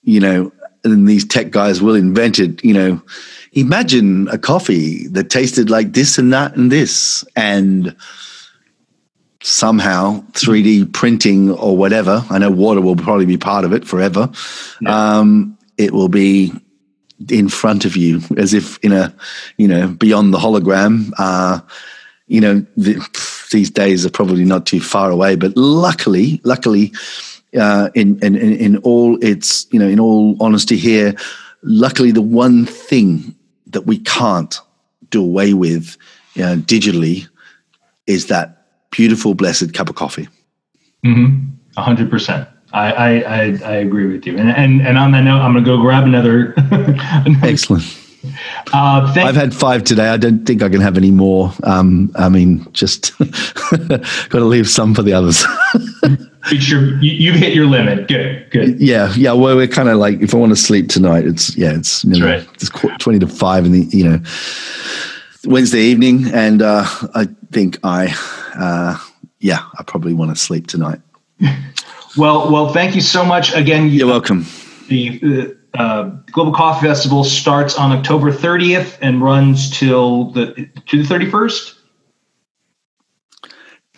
you 0.02 0.20
know, 0.20 0.52
and 0.84 1.08
these 1.08 1.26
tech 1.26 1.50
guys 1.50 1.80
will 1.80 1.94
invent 1.94 2.38
it, 2.38 2.62
you 2.62 2.74
know. 2.74 3.00
Imagine 3.52 4.28
a 4.28 4.38
coffee 4.38 5.08
that 5.08 5.30
tasted 5.30 5.70
like 5.70 5.94
this 5.94 6.18
and 6.18 6.32
that 6.34 6.54
and 6.54 6.70
this 6.70 7.24
and 7.34 7.96
somehow 9.42 10.22
3D 10.32 10.92
printing 10.92 11.50
or 11.50 11.76
whatever. 11.76 12.24
I 12.30 12.38
know 12.38 12.50
water 12.50 12.80
will 12.80 12.96
probably 12.96 13.26
be 13.26 13.38
part 13.38 13.64
of 13.64 13.72
it 13.72 13.86
forever. 13.86 14.30
Yeah. 14.80 15.18
Um, 15.18 15.56
it 15.78 15.92
will 15.92 16.08
be 16.08 16.52
in 17.28 17.48
front 17.48 17.84
of 17.84 17.96
you 17.96 18.20
as 18.36 18.54
if 18.54 18.78
in 18.78 18.92
a, 18.92 19.14
you 19.56 19.68
know, 19.68 19.88
beyond 19.88 20.32
the 20.32 20.38
hologram. 20.38 21.12
Uh, 21.18 21.60
you 22.26 22.40
know, 22.40 22.64
the, 22.76 22.96
these 23.50 23.70
days 23.70 24.06
are 24.06 24.10
probably 24.10 24.44
not 24.44 24.66
too 24.66 24.80
far 24.80 25.10
away, 25.10 25.36
but 25.36 25.56
luckily, 25.56 26.40
luckily, 26.44 26.92
uh, 27.58 27.90
in, 27.94 28.18
in, 28.24 28.36
in 28.36 28.76
all 28.78 29.22
its, 29.24 29.66
you 29.72 29.78
know, 29.78 29.88
in 29.88 29.98
all 29.98 30.36
honesty 30.40 30.76
here, 30.76 31.14
luckily 31.62 32.12
the 32.12 32.22
one 32.22 32.66
thing 32.66 33.34
that 33.66 33.86
we 33.86 33.98
can't 33.98 34.60
do 35.10 35.22
away 35.22 35.54
with 35.54 35.96
uh, 36.36 36.56
digitally 36.56 37.26
is 38.06 38.26
that 38.26 38.59
beautiful, 38.90 39.34
blessed 39.34 39.74
cup 39.74 39.88
of 39.88 39.96
coffee. 39.96 40.28
Mm-hmm. 41.04 41.48
A 41.76 41.82
hundred 41.82 42.10
percent. 42.10 42.48
I, 42.72 42.92
I, 42.92 43.08
I, 43.08 43.40
I, 43.64 43.74
agree 43.76 44.06
with 44.06 44.26
you. 44.26 44.38
And, 44.38 44.48
and, 44.50 44.80
and 44.80 44.96
on 44.96 45.10
that 45.12 45.22
note, 45.22 45.40
I'm 45.40 45.52
going 45.52 45.64
to 45.64 45.70
go 45.70 45.80
grab 45.80 46.04
another. 46.04 46.54
Excellent. 47.42 47.82
Uh, 48.72 49.12
I've 49.16 49.34
had 49.34 49.54
five 49.54 49.82
today. 49.82 50.08
I 50.08 50.16
don't 50.16 50.44
think 50.44 50.62
I 50.62 50.68
can 50.68 50.80
have 50.80 50.96
any 50.96 51.10
more. 51.10 51.52
Um, 51.64 52.12
I 52.14 52.28
mean, 52.28 52.66
just 52.72 53.16
got 53.88 54.30
to 54.30 54.44
leave 54.44 54.68
some 54.68 54.94
for 54.94 55.02
the 55.02 55.12
others. 55.12 55.44
your, 56.52 57.02
you, 57.02 57.32
have 57.32 57.40
hit 57.40 57.54
your 57.54 57.66
limit. 57.66 58.08
Good, 58.08 58.50
good. 58.50 58.80
Yeah, 58.80 59.12
yeah. 59.16 59.32
Well, 59.32 59.56
we're 59.56 59.66
kind 59.66 59.88
of 59.88 59.96
like, 59.96 60.20
if 60.20 60.34
I 60.34 60.36
want 60.36 60.50
to 60.50 60.56
sleep 60.56 60.88
tonight, 60.88 61.24
it's 61.24 61.56
yeah, 61.56 61.74
it's 61.74 62.04
you 62.04 62.20
know, 62.20 62.26
right. 62.26 62.48
it's 62.54 62.68
twenty 62.98 63.18
to 63.18 63.26
five 63.26 63.64
in 63.64 63.72
the 63.72 63.84
you 63.84 64.08
know 64.08 64.20
Wednesday 65.44 65.80
evening, 65.80 66.26
and 66.32 66.62
uh, 66.62 66.84
I 67.14 67.28
think 67.52 67.78
I, 67.82 68.08
uh, 68.54 68.98
yeah, 69.38 69.64
I 69.78 69.82
probably 69.82 70.14
want 70.14 70.30
to 70.30 70.36
sleep 70.36 70.66
tonight. 70.66 71.00
well, 72.16 72.50
well, 72.50 72.72
thank 72.72 72.94
you 72.94 73.00
so 73.00 73.24
much 73.24 73.54
again. 73.54 73.88
You're 73.88 74.06
welcome. 74.06 74.46
The 74.88 75.56
uh, 75.74 76.04
Global 76.32 76.52
Coffee 76.52 76.86
Festival 76.86 77.24
starts 77.24 77.76
on 77.76 77.92
October 77.92 78.32
30th 78.32 78.98
and 79.00 79.22
runs 79.22 79.70
till 79.70 80.30
the 80.32 80.68
to 80.86 81.02
the 81.02 81.14
31st. 81.14 81.76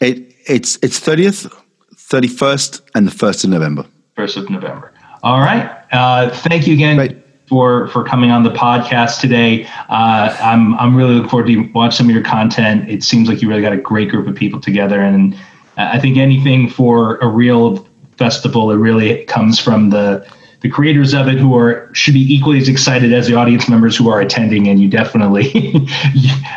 It 0.00 0.34
it's 0.46 0.78
it's 0.82 1.00
30th, 1.00 1.52
31st, 1.94 2.82
and 2.94 3.06
the 3.06 3.12
1st 3.12 3.44
of 3.44 3.50
November. 3.50 3.86
1st 4.16 4.36
of 4.36 4.50
November. 4.50 4.92
All 5.22 5.40
right. 5.40 5.70
Uh, 5.92 6.30
thank 6.30 6.66
you 6.66 6.74
again. 6.74 6.96
Great 6.96 7.21
for 7.52 7.86
for 7.88 8.02
coming 8.02 8.30
on 8.30 8.44
the 8.44 8.50
podcast 8.50 9.20
today. 9.20 9.66
Uh, 9.90 10.34
I'm 10.40 10.74
I'm 10.76 10.96
really 10.96 11.16
looking 11.16 11.28
forward 11.28 11.48
to 11.48 11.60
watch 11.74 11.94
some 11.94 12.06
of 12.08 12.14
your 12.14 12.24
content. 12.24 12.88
It 12.88 13.04
seems 13.04 13.28
like 13.28 13.42
you 13.42 13.48
really 13.48 13.60
got 13.60 13.74
a 13.74 13.76
great 13.76 14.08
group 14.08 14.26
of 14.26 14.34
people 14.34 14.58
together, 14.58 15.02
and 15.02 15.38
I 15.76 16.00
think 16.00 16.16
anything 16.16 16.70
for 16.70 17.18
a 17.18 17.28
real 17.28 17.86
festival, 18.16 18.70
it 18.70 18.76
really 18.76 19.26
comes 19.26 19.60
from 19.60 19.90
the 19.90 20.26
the 20.60 20.70
creators 20.70 21.12
of 21.12 21.28
it 21.28 21.36
who 21.36 21.54
are 21.54 21.90
should 21.92 22.14
be 22.14 22.34
equally 22.34 22.56
as 22.56 22.70
excited 22.70 23.12
as 23.12 23.26
the 23.26 23.34
audience 23.34 23.68
members 23.68 23.98
who 23.98 24.08
are 24.08 24.22
attending 24.22 24.66
and 24.68 24.80
you 24.80 24.88
definitely 24.88 25.48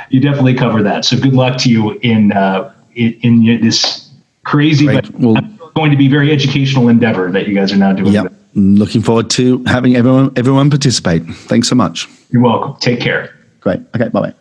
you 0.09 0.21
definitely 0.21 0.53
cover 0.53 0.81
that 0.83 1.03
so 1.03 1.17
good 1.17 1.33
luck 1.33 1.57
to 1.57 1.71
you 1.71 1.93
in 2.03 2.31
uh, 2.31 2.71
in, 2.93 3.43
in, 3.43 3.61
this 3.61 4.11
crazy 4.43 4.87
right. 4.87 5.11
but 5.11 5.19
well, 5.19 5.41
going 5.75 5.89
to 5.89 5.97
be 5.97 6.07
very 6.07 6.31
educational 6.31 6.87
endeavor 6.87 7.31
that 7.31 7.47
you 7.47 7.55
guys 7.55 7.73
are 7.73 7.77
now 7.77 7.91
doing 7.91 8.13
yep 8.13 8.31
looking 8.55 9.01
forward 9.01 9.29
to 9.31 9.63
having 9.65 9.95
everyone 9.95 10.31
everyone 10.35 10.69
participate. 10.69 11.23
Thanks 11.25 11.67
so 11.67 11.75
much. 11.75 12.07
You're 12.31 12.41
welcome. 12.41 12.75
Take 12.79 12.99
care. 12.99 13.35
Great. 13.59 13.81
Okay. 13.95 14.09
Bye 14.09 14.21
bye. 14.21 14.33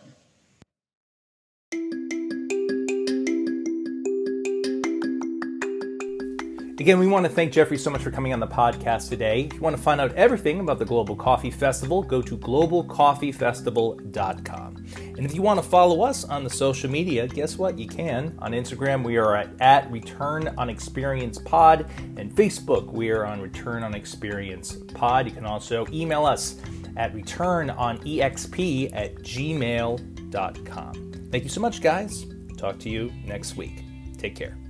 Again, 6.77 6.99
we 6.99 7.07
want 7.07 7.25
to 7.25 7.31
thank 7.31 7.53
Jeffrey 7.53 7.77
so 7.77 7.89
much 7.89 8.01
for 8.01 8.11
coming 8.11 8.33
on 8.33 8.41
the 8.41 8.47
podcast 8.47 9.07
today. 9.07 9.43
If 9.43 9.53
you 9.53 9.61
want 9.61 9.77
to 9.77 9.81
find 9.81 10.01
out 10.01 10.13
everything 10.15 10.59
about 10.59 10.77
the 10.77 10.83
Global 10.83 11.15
Coffee 11.15 11.49
Festival, 11.49 12.03
go 12.03 12.21
to 12.21 12.37
globalcoffeefestival.com. 12.37 14.85
And 15.17 15.25
if 15.25 15.33
you 15.33 15.41
want 15.41 15.63
to 15.63 15.67
follow 15.67 16.01
us 16.01 16.25
on 16.25 16.43
the 16.43 16.49
social 16.49 16.91
media, 16.91 17.29
guess 17.29 17.57
what? 17.57 17.79
You 17.79 17.87
can. 17.87 18.35
On 18.39 18.51
Instagram, 18.51 19.05
we 19.05 19.15
are 19.15 19.37
at, 19.37 19.51
at 19.61 19.89
Return 19.89 20.53
on 20.57 20.69
Experience 20.69 21.37
Pod, 21.37 21.89
and 22.17 22.35
Facebook, 22.35 22.91
we 22.91 23.09
are 23.09 23.25
on 23.25 23.39
Return 23.39 23.81
on 23.81 23.95
Experience 23.95 24.75
Pod. 24.93 25.27
You 25.27 25.31
can 25.31 25.45
also 25.45 25.87
email 25.93 26.25
us 26.25 26.57
at 26.97 27.15
returnonexp 27.15 28.89
at 28.93 29.15
gmail.com. 29.15 30.93
Thank 31.31 31.43
you 31.45 31.49
so 31.49 31.61
much, 31.61 31.81
guys. 31.81 32.25
Talk 32.57 32.79
to 32.79 32.89
you 32.89 33.13
next 33.25 33.55
week. 33.55 33.81
Take 34.17 34.35
care. 34.35 34.64